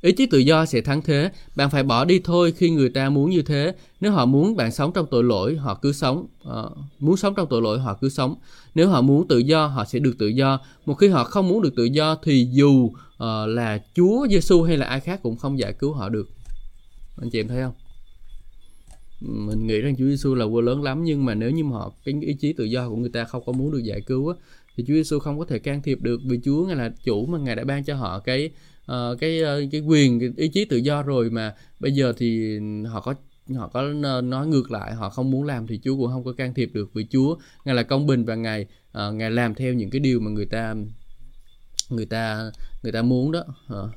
[0.00, 3.10] Ý chí tự do sẽ thắng thế, bạn phải bỏ đi thôi khi người ta
[3.10, 3.74] muốn như thế.
[4.00, 6.26] Nếu họ muốn bạn sống trong tội lỗi, họ cứ sống.
[6.48, 8.34] Uh, muốn sống trong tội lỗi, họ cứ sống.
[8.74, 10.60] Nếu họ muốn tự do, họ sẽ được tự do.
[10.86, 12.92] Một khi họ không muốn được tự do thì dù uh,
[13.48, 16.28] là Chúa Giêsu hay là ai khác cũng không giải cứu họ được.
[17.16, 17.74] Anh chị em thấy không?
[19.20, 21.92] mình nghĩ rằng Chúa Giêsu là vua lớn lắm nhưng mà nếu như mà họ
[22.04, 24.34] cái ý chí tự do của người ta không có muốn được giải cứu á,
[24.76, 27.38] thì Chúa Giêsu không có thể can thiệp được vì Chúa ngài là chủ mà
[27.38, 28.50] ngài đã ban cho họ cái
[28.90, 32.58] uh, cái ờ, cái quyền cái ý chí tự do rồi mà bây giờ thì
[32.86, 33.14] họ có
[33.56, 36.32] họ có ờ, nói ngược lại họ không muốn làm thì Chúa cũng không có
[36.32, 38.66] can thiệp được vì Chúa ngài là công bình và ngài
[39.08, 40.74] uh, ngài làm theo những cái điều mà người ta
[41.90, 42.50] người ta
[42.82, 43.90] người ta muốn đó uh.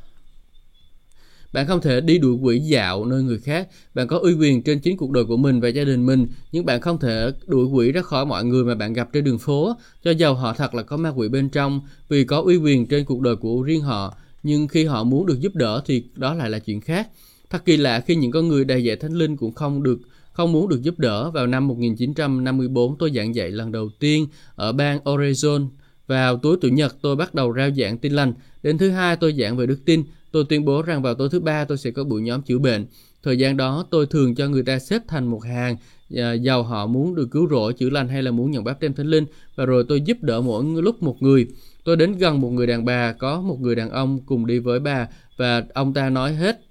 [1.54, 3.68] Bạn không thể đi đuổi quỷ dạo nơi người khác.
[3.94, 6.66] Bạn có uy quyền trên chính cuộc đời của mình và gia đình mình, nhưng
[6.66, 9.76] bạn không thể đuổi quỷ ra khỏi mọi người mà bạn gặp trên đường phố,
[10.04, 13.06] cho dầu họ thật là có ma quỷ bên trong, vì có uy quyền trên
[13.06, 16.50] cuộc đời của riêng họ nhưng khi họ muốn được giúp đỡ thì đó lại
[16.50, 17.10] là chuyện khác.
[17.50, 20.00] Thật kỳ lạ khi những con người đầy dạy thánh linh cũng không được
[20.34, 21.32] không muốn được giúp đỡ.
[21.32, 25.68] Vào năm 1954 tôi giảng dạy lần đầu tiên ở bang Oregon.
[26.08, 28.34] Vào tối chủ nhật tôi bắt đầu rao giảng tin lành.
[28.64, 30.04] Đến thứ hai tôi giảng về đức tin.
[30.32, 32.86] Tôi tuyên bố rằng vào tối thứ ba tôi sẽ có buổi nhóm chữa bệnh.
[33.24, 35.76] Thời gian đó tôi thường cho người ta xếp thành một hàng
[36.16, 38.94] à, giàu họ muốn được cứu rỗi, chữa lành hay là muốn nhận báp tem
[38.94, 39.26] thánh linh
[39.56, 41.48] và rồi tôi giúp đỡ mỗi lúc một người.
[41.84, 44.80] Tôi đến gần một người đàn bà, có một người đàn ông cùng đi với
[44.80, 45.08] bà
[45.38, 46.62] và ông ta nói hết.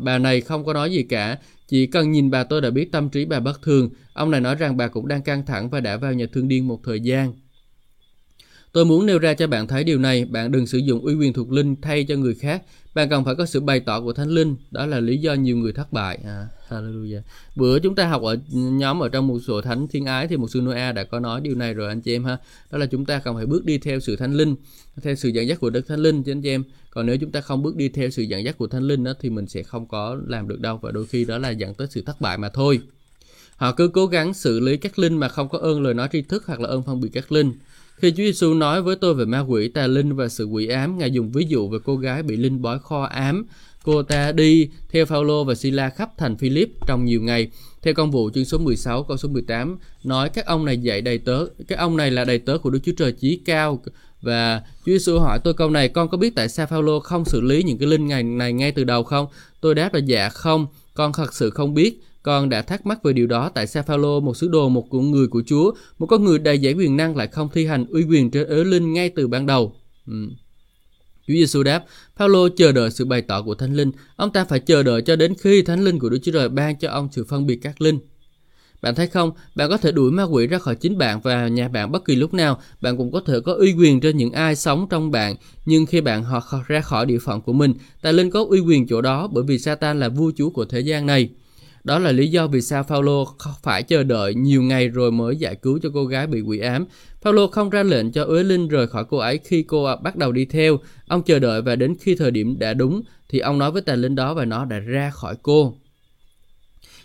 [0.00, 3.08] Bà này không có nói gì cả, chỉ cần nhìn bà tôi đã biết tâm
[3.08, 3.90] trí bà bất thường.
[4.12, 6.68] Ông này nói rằng bà cũng đang căng thẳng và đã vào nhà thương điên
[6.68, 7.32] một thời gian.
[8.72, 11.32] Tôi muốn nêu ra cho bạn thấy điều này, bạn đừng sử dụng uy quyền
[11.32, 12.62] thuộc linh thay cho người khác.
[12.94, 15.56] Bạn cần phải có sự bày tỏ của Thánh Linh, đó là lý do nhiều
[15.56, 16.18] người thất bại.
[16.24, 17.20] À, hallelujah.
[17.56, 20.50] Bữa chúng ta học ở nhóm ở trong một số thánh thiên ái thì một
[20.50, 22.36] sư Noah đã có nói điều này rồi anh chị em ha.
[22.70, 24.56] Đó là chúng ta cần phải bước đi theo sự Thánh Linh,
[25.02, 26.64] theo sự dẫn dắt của Đức Thánh Linh chứ anh chị em.
[26.90, 29.12] Còn nếu chúng ta không bước đi theo sự dẫn dắt của Thánh Linh đó
[29.20, 31.86] thì mình sẽ không có làm được đâu và đôi khi đó là dẫn tới
[31.90, 32.80] sự thất bại mà thôi.
[33.56, 36.22] Họ cứ cố gắng xử lý các linh mà không có ơn lời nói tri
[36.22, 37.52] thức hoặc là ơn phân biệt các linh.
[38.00, 40.98] Khi Chúa Giêsu nói với tôi về ma quỷ, tà linh và sự quỷ ám,
[40.98, 43.46] Ngài dùng ví dụ về cô gái bị linh bói kho ám.
[43.82, 47.50] Cô ta đi theo Phaolô và Sila khắp thành Philip trong nhiều ngày.
[47.82, 51.18] Theo công vụ chương số 16 câu số 18 nói các ông này dạy đầy
[51.18, 53.82] tớ, các ông này là đầy tớ của Đức Chúa Trời chí cao
[54.22, 57.40] và Chúa Giêsu hỏi tôi câu này con có biết tại sao Phaolô không xử
[57.40, 59.26] lý những cái linh ngày này ngay từ đầu không?
[59.60, 63.12] Tôi đáp là dạ không, con thật sự không biết con đã thắc mắc về
[63.12, 66.24] điều đó tại sao Phaolô, một sứ đồ, một của người của Chúa, một con
[66.24, 69.08] người đầy giải quyền năng lại không thi hành uy quyền trên ớ linh ngay
[69.08, 69.74] từ ban đầu.
[70.06, 70.28] Ừ.
[71.26, 71.84] Chúa Giêsu đáp,
[72.16, 73.92] Phaolô chờ đợi sự bày tỏ của Thánh Linh.
[74.16, 76.78] Ông ta phải chờ đợi cho đến khi Thánh Linh của Đức Chúa Trời ban
[76.78, 77.98] cho ông sự phân biệt các linh.
[78.82, 81.68] Bạn thấy không, bạn có thể đuổi ma quỷ ra khỏi chính bạn và nhà
[81.68, 82.60] bạn bất kỳ lúc nào.
[82.80, 85.36] Bạn cũng có thể có uy quyền trên những ai sống trong bạn.
[85.66, 88.86] Nhưng khi bạn họ ra khỏi địa phận của mình, tài linh có uy quyền
[88.88, 91.28] chỗ đó bởi vì Satan là vua chúa của thế gian này.
[91.84, 95.54] Đó là lý do vì sao Phaolô phải chờ đợi nhiều ngày rồi mới giải
[95.54, 96.86] cứu cho cô gái bị quỷ ám.
[97.22, 100.32] Phaolô không ra lệnh cho Uế Linh rời khỏi cô ấy khi cô bắt đầu
[100.32, 100.78] đi theo.
[101.06, 103.94] Ông chờ đợi và đến khi thời điểm đã đúng thì ông nói với tà
[103.94, 105.74] linh đó và nó đã ra khỏi cô.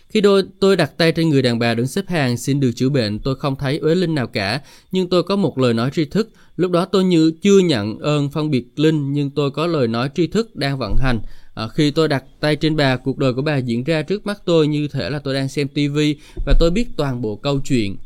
[0.08, 2.88] Khi đôi, tôi đặt tay trên người đàn bà đứng xếp hàng xin được chữa
[2.88, 4.60] bệnh, tôi không thấy uế linh nào cả,
[4.92, 6.30] nhưng tôi có một lời nói tri thức.
[6.56, 10.10] Lúc đó tôi như chưa nhận ơn phân biệt linh, nhưng tôi có lời nói
[10.14, 11.20] tri thức đang vận hành.
[11.56, 14.42] À, khi tôi đặt tay trên bà, cuộc đời của bà diễn ra trước mắt
[14.44, 17.96] tôi như thể là tôi đang xem tivi và tôi biết toàn bộ câu chuyện.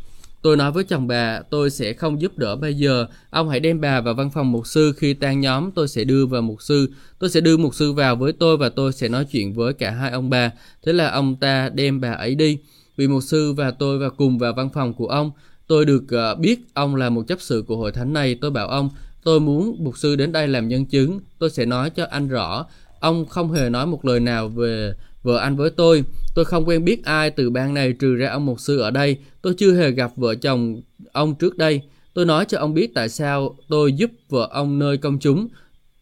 [0.42, 3.06] Tôi nói với chồng bà, tôi sẽ không giúp đỡ bây giờ.
[3.30, 6.26] Ông hãy đem bà vào văn phòng mục sư khi tan nhóm, tôi sẽ đưa
[6.26, 6.90] vào mục sư.
[7.18, 9.90] Tôi sẽ đưa mục sư vào với tôi và tôi sẽ nói chuyện với cả
[9.90, 10.50] hai ông bà.
[10.82, 12.58] Thế là ông ta đem bà ấy đi.
[12.96, 15.30] Vì mục sư và tôi và cùng vào văn phòng của ông.
[15.66, 18.34] Tôi được uh, biết ông là một chấp sự của hội thánh này.
[18.40, 18.90] Tôi bảo ông,
[19.24, 21.20] tôi muốn mục sư đến đây làm nhân chứng.
[21.38, 22.66] Tôi sẽ nói cho anh rõ.
[23.00, 24.92] Ông không hề nói một lời nào về
[25.22, 26.04] vợ anh với tôi.
[26.34, 29.16] Tôi không quen biết ai từ bang này trừ ra ông mục sư ở đây.
[29.42, 30.80] Tôi chưa hề gặp vợ chồng
[31.12, 31.80] ông trước đây.
[32.14, 35.48] Tôi nói cho ông biết tại sao tôi giúp vợ ông nơi công chúng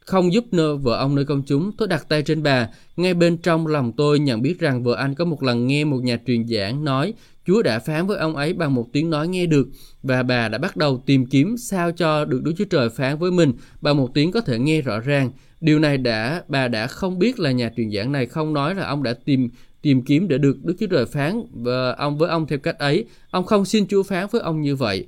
[0.01, 2.69] không giúp nơ vợ ông nơi công chúng, tôi đặt tay trên bà.
[2.97, 5.99] Ngay bên trong lòng tôi nhận biết rằng vợ anh có một lần nghe một
[6.03, 7.15] nhà truyền giảng nói
[7.49, 9.69] Chúa đã phán với ông ấy bằng một tiếng nói nghe được
[10.03, 13.31] và bà đã bắt đầu tìm kiếm sao cho được Đức Chúa Trời phán với
[13.31, 15.31] mình bằng một tiếng có thể nghe rõ ràng.
[15.61, 18.87] Điều này đã bà đã không biết là nhà truyền giảng này không nói là
[18.87, 19.49] ông đã tìm
[19.83, 23.05] tìm kiếm để được Đức Chúa Trời phán và ông với ông theo cách ấy.
[23.31, 25.07] Ông không xin Chúa phán với ông như vậy.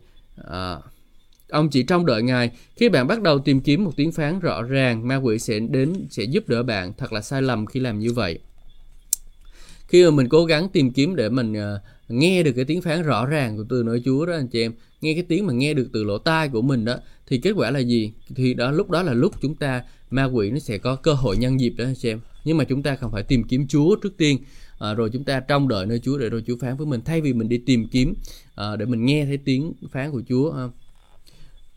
[0.49, 0.77] À,
[1.51, 2.51] Ông chỉ trong đợi Ngài.
[2.77, 5.93] Khi bạn bắt đầu tìm kiếm một tiếng phán rõ ràng, ma quỷ sẽ đến
[6.11, 6.93] sẽ giúp đỡ bạn.
[6.99, 8.39] Thật là sai lầm khi làm như vậy.
[9.89, 13.03] Khi mà mình cố gắng tìm kiếm để mình uh, nghe được cái tiếng phán
[13.03, 15.75] rõ ràng của từ nơi Chúa đó anh chị em, nghe cái tiếng mà nghe
[15.75, 16.97] được từ lỗ tai của mình đó,
[17.31, 18.13] thì kết quả là gì?
[18.35, 21.37] Thì đó lúc đó là lúc chúng ta ma quỷ nó sẽ có cơ hội
[21.37, 22.21] nhân dịp đó anh chị em.
[22.45, 24.39] Nhưng mà chúng ta không phải tìm kiếm Chúa trước tiên.
[24.79, 27.21] À, rồi chúng ta trông đợi nơi Chúa để rồi Chúa phán với mình thay
[27.21, 28.15] vì mình đi tìm kiếm
[28.55, 30.69] à, để mình nghe thấy tiếng phán của Chúa à,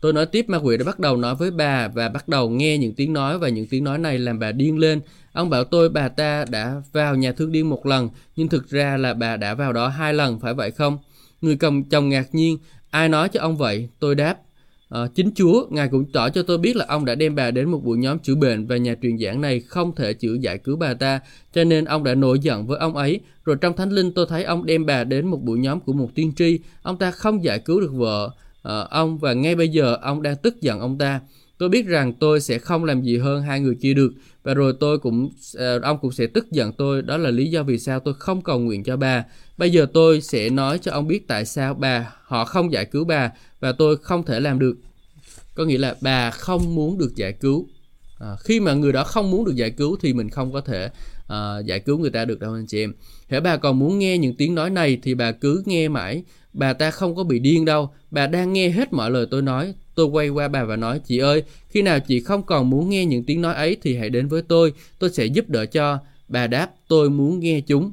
[0.04, 2.78] Tôi nói tiếp ma quỷ đã bắt đầu nói với bà và bắt đầu nghe
[2.78, 5.00] những tiếng nói và những tiếng nói này làm bà điên lên.
[5.32, 8.96] Ông bảo tôi bà ta đã vào nhà thương điên một lần nhưng thực ra
[8.96, 10.98] là bà đã vào đó hai lần phải vậy không?
[11.40, 12.58] Người cầm chồng ngạc nhiên.
[12.90, 13.88] Ai nói cho ông vậy?
[13.98, 14.38] Tôi đáp.
[14.94, 17.70] À, chính Chúa, Ngài cũng tỏ cho tôi biết là ông đã đem bà đến
[17.70, 20.76] một buổi nhóm chữa bệnh và nhà truyền giảng này không thể chữa giải cứu
[20.76, 21.20] bà ta,
[21.52, 23.20] cho nên ông đã nổi giận với ông ấy.
[23.44, 26.08] Rồi trong Thánh Linh tôi thấy ông đem bà đến một buổi nhóm của một
[26.14, 28.30] tiên tri, ông ta không giải cứu được vợ,
[28.62, 31.20] à, ông và ngay bây giờ ông đang tức giận ông ta.
[31.64, 34.12] Tôi biết rằng tôi sẽ không làm gì hơn hai người kia được
[34.42, 35.24] và rồi tôi cũng
[35.56, 37.02] uh, ông cũng sẽ tức giận tôi.
[37.02, 39.24] Đó là lý do vì sao tôi không cầu nguyện cho bà.
[39.56, 43.04] Bây giờ tôi sẽ nói cho ông biết tại sao bà họ không giải cứu
[43.04, 44.76] bà và tôi không thể làm được.
[45.54, 47.68] Có nghĩa là bà không muốn được giải cứu.
[48.20, 50.90] À, khi mà người đó không muốn được giải cứu thì mình không có thể
[51.24, 52.92] uh, giải cứu người ta được đâu anh chị em.
[53.28, 56.72] Hễ bà còn muốn nghe những tiếng nói này thì bà cứ nghe mãi Bà
[56.72, 59.74] ta không có bị điên đâu, bà đang nghe hết mọi lời tôi nói.
[59.94, 63.04] Tôi quay qua bà và nói, chị ơi, khi nào chị không còn muốn nghe
[63.04, 65.98] những tiếng nói ấy thì hãy đến với tôi, tôi sẽ giúp đỡ cho.
[66.28, 67.92] Bà đáp, tôi muốn nghe chúng.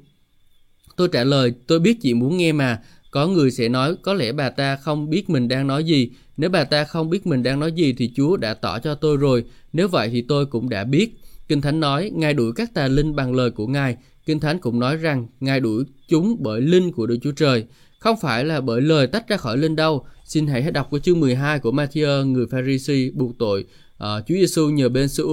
[0.96, 2.82] Tôi trả lời, tôi biết chị muốn nghe mà.
[3.12, 6.10] Có người sẽ nói, có lẽ bà ta không biết mình đang nói gì.
[6.38, 9.18] Nếu bà ta không biết mình đang nói gì thì Chúa đã tỏ cho tôi
[9.18, 9.44] rồi.
[9.74, 11.18] Nếu vậy thì tôi cũng đã biết.
[11.48, 13.98] Kinh Thánh nói, Ngài đuổi các tà linh bằng lời của Ngài.
[14.26, 17.66] Kinh Thánh cũng nói rằng, Ngài đuổi chúng bởi linh của Đức Chúa Trời.
[18.02, 20.06] Không phải là bởi lời tách ra khỏi linh đâu.
[20.26, 23.66] Xin hãy đọc của chương 12 của Matthew, người Pharisee buộc tội.
[24.04, 25.28] Uh, Chúa Giêsu nhờ bên sư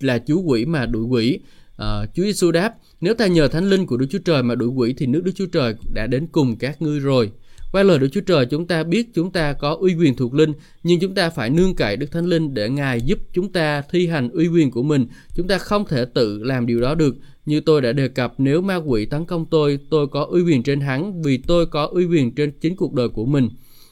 [0.00, 1.38] là chú quỷ mà đuổi quỷ.
[1.82, 4.68] Uh, Chúa Giêsu đáp, nếu ta nhờ thánh linh của Đức Chúa Trời mà đuổi
[4.68, 7.30] quỷ thì nước Đức Chúa Trời đã đến cùng các ngươi rồi.
[7.72, 10.52] Qua lời Đức Chúa Trời chúng ta biết chúng ta có uy quyền thuộc linh,
[10.82, 14.06] nhưng chúng ta phải nương cậy Đức Thánh Linh để Ngài giúp chúng ta thi
[14.06, 15.06] hành uy quyền của mình.
[15.34, 17.14] Chúng ta không thể tự làm điều đó được.
[17.46, 20.62] Như tôi đã đề cập, nếu ma quỷ tấn công tôi, tôi có uy quyền
[20.62, 23.48] trên hắn vì tôi có uy quyền trên chính cuộc đời của mình.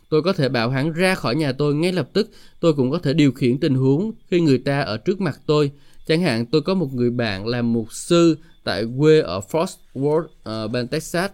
[0.08, 2.30] Tôi có thể bảo hắn ra khỏi nhà tôi ngay lập tức.
[2.60, 5.70] Tôi cũng có thể điều khiển tình huống khi người ta ở trước mặt tôi.
[6.06, 10.64] Chẳng hạn tôi có một người bạn làm mục sư tại quê ở Fort Worth,
[10.64, 11.30] uh, bang Texas.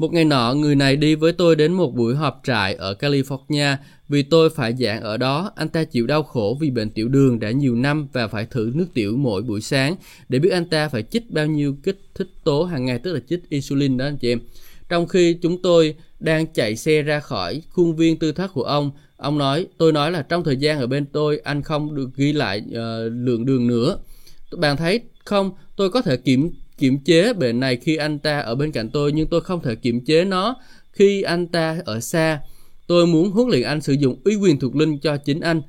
[0.00, 3.76] Một ngày nọ, người này đi với tôi đến một buổi họp trại ở California
[4.08, 5.52] vì tôi phải giảng ở đó.
[5.56, 8.72] Anh ta chịu đau khổ vì bệnh tiểu đường đã nhiều năm và phải thử
[8.74, 9.96] nước tiểu mỗi buổi sáng
[10.28, 13.20] để biết anh ta phải chích bao nhiêu kích thích tố hàng ngày, tức là
[13.28, 14.40] chích insulin đó anh chị em.
[14.88, 18.90] Trong khi chúng tôi đang chạy xe ra khỏi khuôn viên tư thất của ông,
[19.16, 22.32] ông nói, tôi nói là trong thời gian ở bên tôi, anh không được ghi
[22.32, 22.74] lại uh,
[23.12, 23.98] lượng đường nữa.
[24.58, 26.50] Bạn thấy không, tôi có thể kiểm
[26.80, 29.74] kiểm chế bệnh này khi anh ta ở bên cạnh tôi nhưng tôi không thể
[29.74, 30.56] kiểm chế nó
[30.92, 32.40] khi anh ta ở xa.
[32.86, 35.62] Tôi muốn huấn luyện anh sử dụng uy quyền thuộc linh cho chính anh.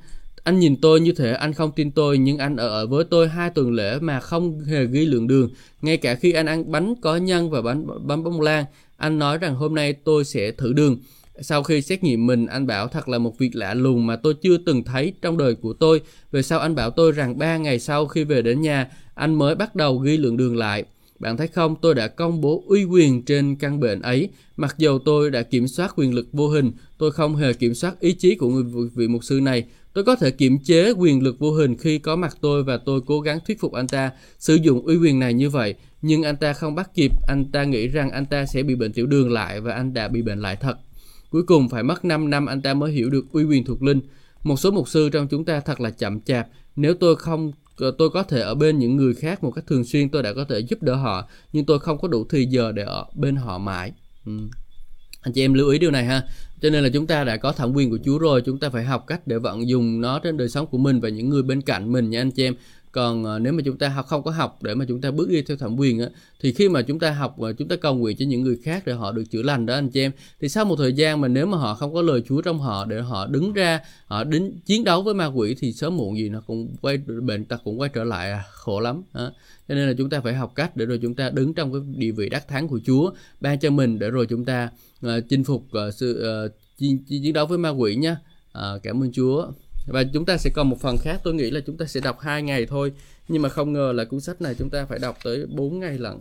[0.44, 3.28] Anh nhìn tôi như thể anh không tin tôi nhưng anh ở, ở với tôi
[3.28, 5.50] hai tuần lễ mà không hề ghi lượng đường.
[5.82, 8.64] Ngay cả khi anh ăn bánh có nhân và bánh bánh bông lan,
[8.96, 10.98] anh nói rằng hôm nay tôi sẽ thử đường.
[11.40, 14.34] Sau khi xét nghiệm mình, anh bảo thật là một việc lạ lùng mà tôi
[14.34, 16.00] chưa từng thấy trong đời của tôi.
[16.32, 19.54] Về sau anh bảo tôi rằng ba ngày sau khi về đến nhà, anh mới
[19.54, 20.84] bắt đầu ghi lượng đường lại.
[21.22, 24.28] Bạn thấy không, tôi đã công bố uy quyền trên căn bệnh ấy.
[24.56, 28.00] Mặc dù tôi đã kiểm soát quyền lực vô hình, tôi không hề kiểm soát
[28.00, 29.64] ý chí của người vị mục sư này.
[29.92, 33.00] Tôi có thể kiểm chế quyền lực vô hình khi có mặt tôi và tôi
[33.06, 35.74] cố gắng thuyết phục anh ta sử dụng uy quyền này như vậy.
[36.02, 38.92] Nhưng anh ta không bắt kịp, anh ta nghĩ rằng anh ta sẽ bị bệnh
[38.92, 40.76] tiểu đường lại và anh đã bị bệnh lại thật.
[41.30, 44.00] Cuối cùng phải mất 5 năm anh ta mới hiểu được uy quyền thuộc linh.
[44.42, 46.48] Một số mục sư trong chúng ta thật là chậm chạp.
[46.76, 47.52] Nếu tôi không
[47.82, 50.32] Ờ, tôi có thể ở bên những người khác một cách thường xuyên, tôi đã
[50.32, 53.36] có thể giúp đỡ họ, nhưng tôi không có đủ thời giờ để ở bên
[53.36, 53.92] họ mãi.
[54.26, 54.32] Ừ.
[55.20, 56.22] anh chị em lưu ý điều này ha.
[56.62, 58.84] Cho nên là chúng ta đã có thẩm quyền của Chúa rồi, chúng ta phải
[58.84, 61.62] học cách để vận dụng nó trên đời sống của mình và những người bên
[61.62, 62.54] cạnh mình nha anh chị em
[62.92, 65.28] còn ờ, nếu mà chúng ta học không có học để mà chúng ta bước
[65.28, 66.06] đi theo thẩm quyền á
[66.40, 68.82] thì khi mà chúng ta học và chúng ta cầu nguyện cho những người khác
[68.86, 71.28] để họ được chữa lành đó anh chị em thì sau một thời gian mà
[71.28, 74.52] nếu mà họ không có lời Chúa trong họ để họ đứng ra họ đến
[74.64, 77.80] chiến đấu với ma quỷ thì sớm muộn gì nó cũng quay bệnh tật cũng
[77.80, 79.30] quay trở lại à, khổ lắm à.
[79.68, 81.82] cho nên là chúng ta phải học cách để rồi chúng ta đứng trong cái
[81.96, 84.70] địa vị đắc thắng của Chúa ban cho mình để rồi chúng ta
[85.06, 88.16] uh, chinh phục uh, sự uh, chiến, chiến đấu với ma quỷ nhá
[88.58, 89.46] uh, cảm ơn Chúa
[89.86, 92.20] và chúng ta sẽ còn một phần khác tôi nghĩ là chúng ta sẽ đọc
[92.20, 92.92] hai ngày thôi
[93.28, 95.98] nhưng mà không ngờ là cuốn sách này chúng ta phải đọc tới 4 ngày
[95.98, 96.16] lận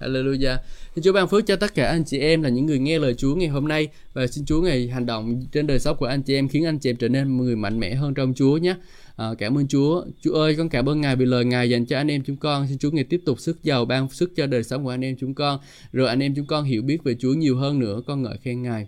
[0.00, 0.56] Hallelujah.
[0.94, 3.14] Xin Chúa ban phước cho tất cả anh chị em là những người nghe lời
[3.14, 6.22] Chúa ngày hôm nay và xin Chúa ngày hành động trên đời sống của anh
[6.22, 8.74] chị em khiến anh chị em trở nên người mạnh mẽ hơn trong Chúa nhé.
[9.16, 10.04] À, cảm ơn Chúa.
[10.22, 12.66] Chúa ơi, con cảm ơn Ngài vì lời Ngài dành cho anh em chúng con.
[12.68, 15.16] Xin Chúa ngày tiếp tục sức giàu ban sức cho đời sống của anh em
[15.20, 15.60] chúng con.
[15.92, 18.02] Rồi anh em chúng con hiểu biết về Chúa nhiều hơn nữa.
[18.06, 18.86] Con ngợi khen Ngài.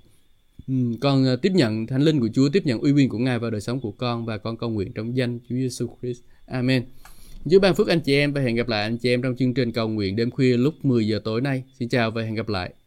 [0.69, 3.39] Ừ, con ờ, tiếp nhận thánh linh của Chúa, tiếp nhận uy quyền của Ngài
[3.39, 6.23] vào đời sống của con và con cầu nguyện trong danh Chúa Giêsu Christ.
[6.47, 6.85] Amen.
[7.51, 9.55] Chúa ban phước anh chị em và hẹn gặp lại anh chị em trong chương
[9.55, 11.65] trình cầu nguyện đêm khuya lúc 10 giờ tối nay.
[11.79, 12.75] Xin chào và hẹn gặp lại.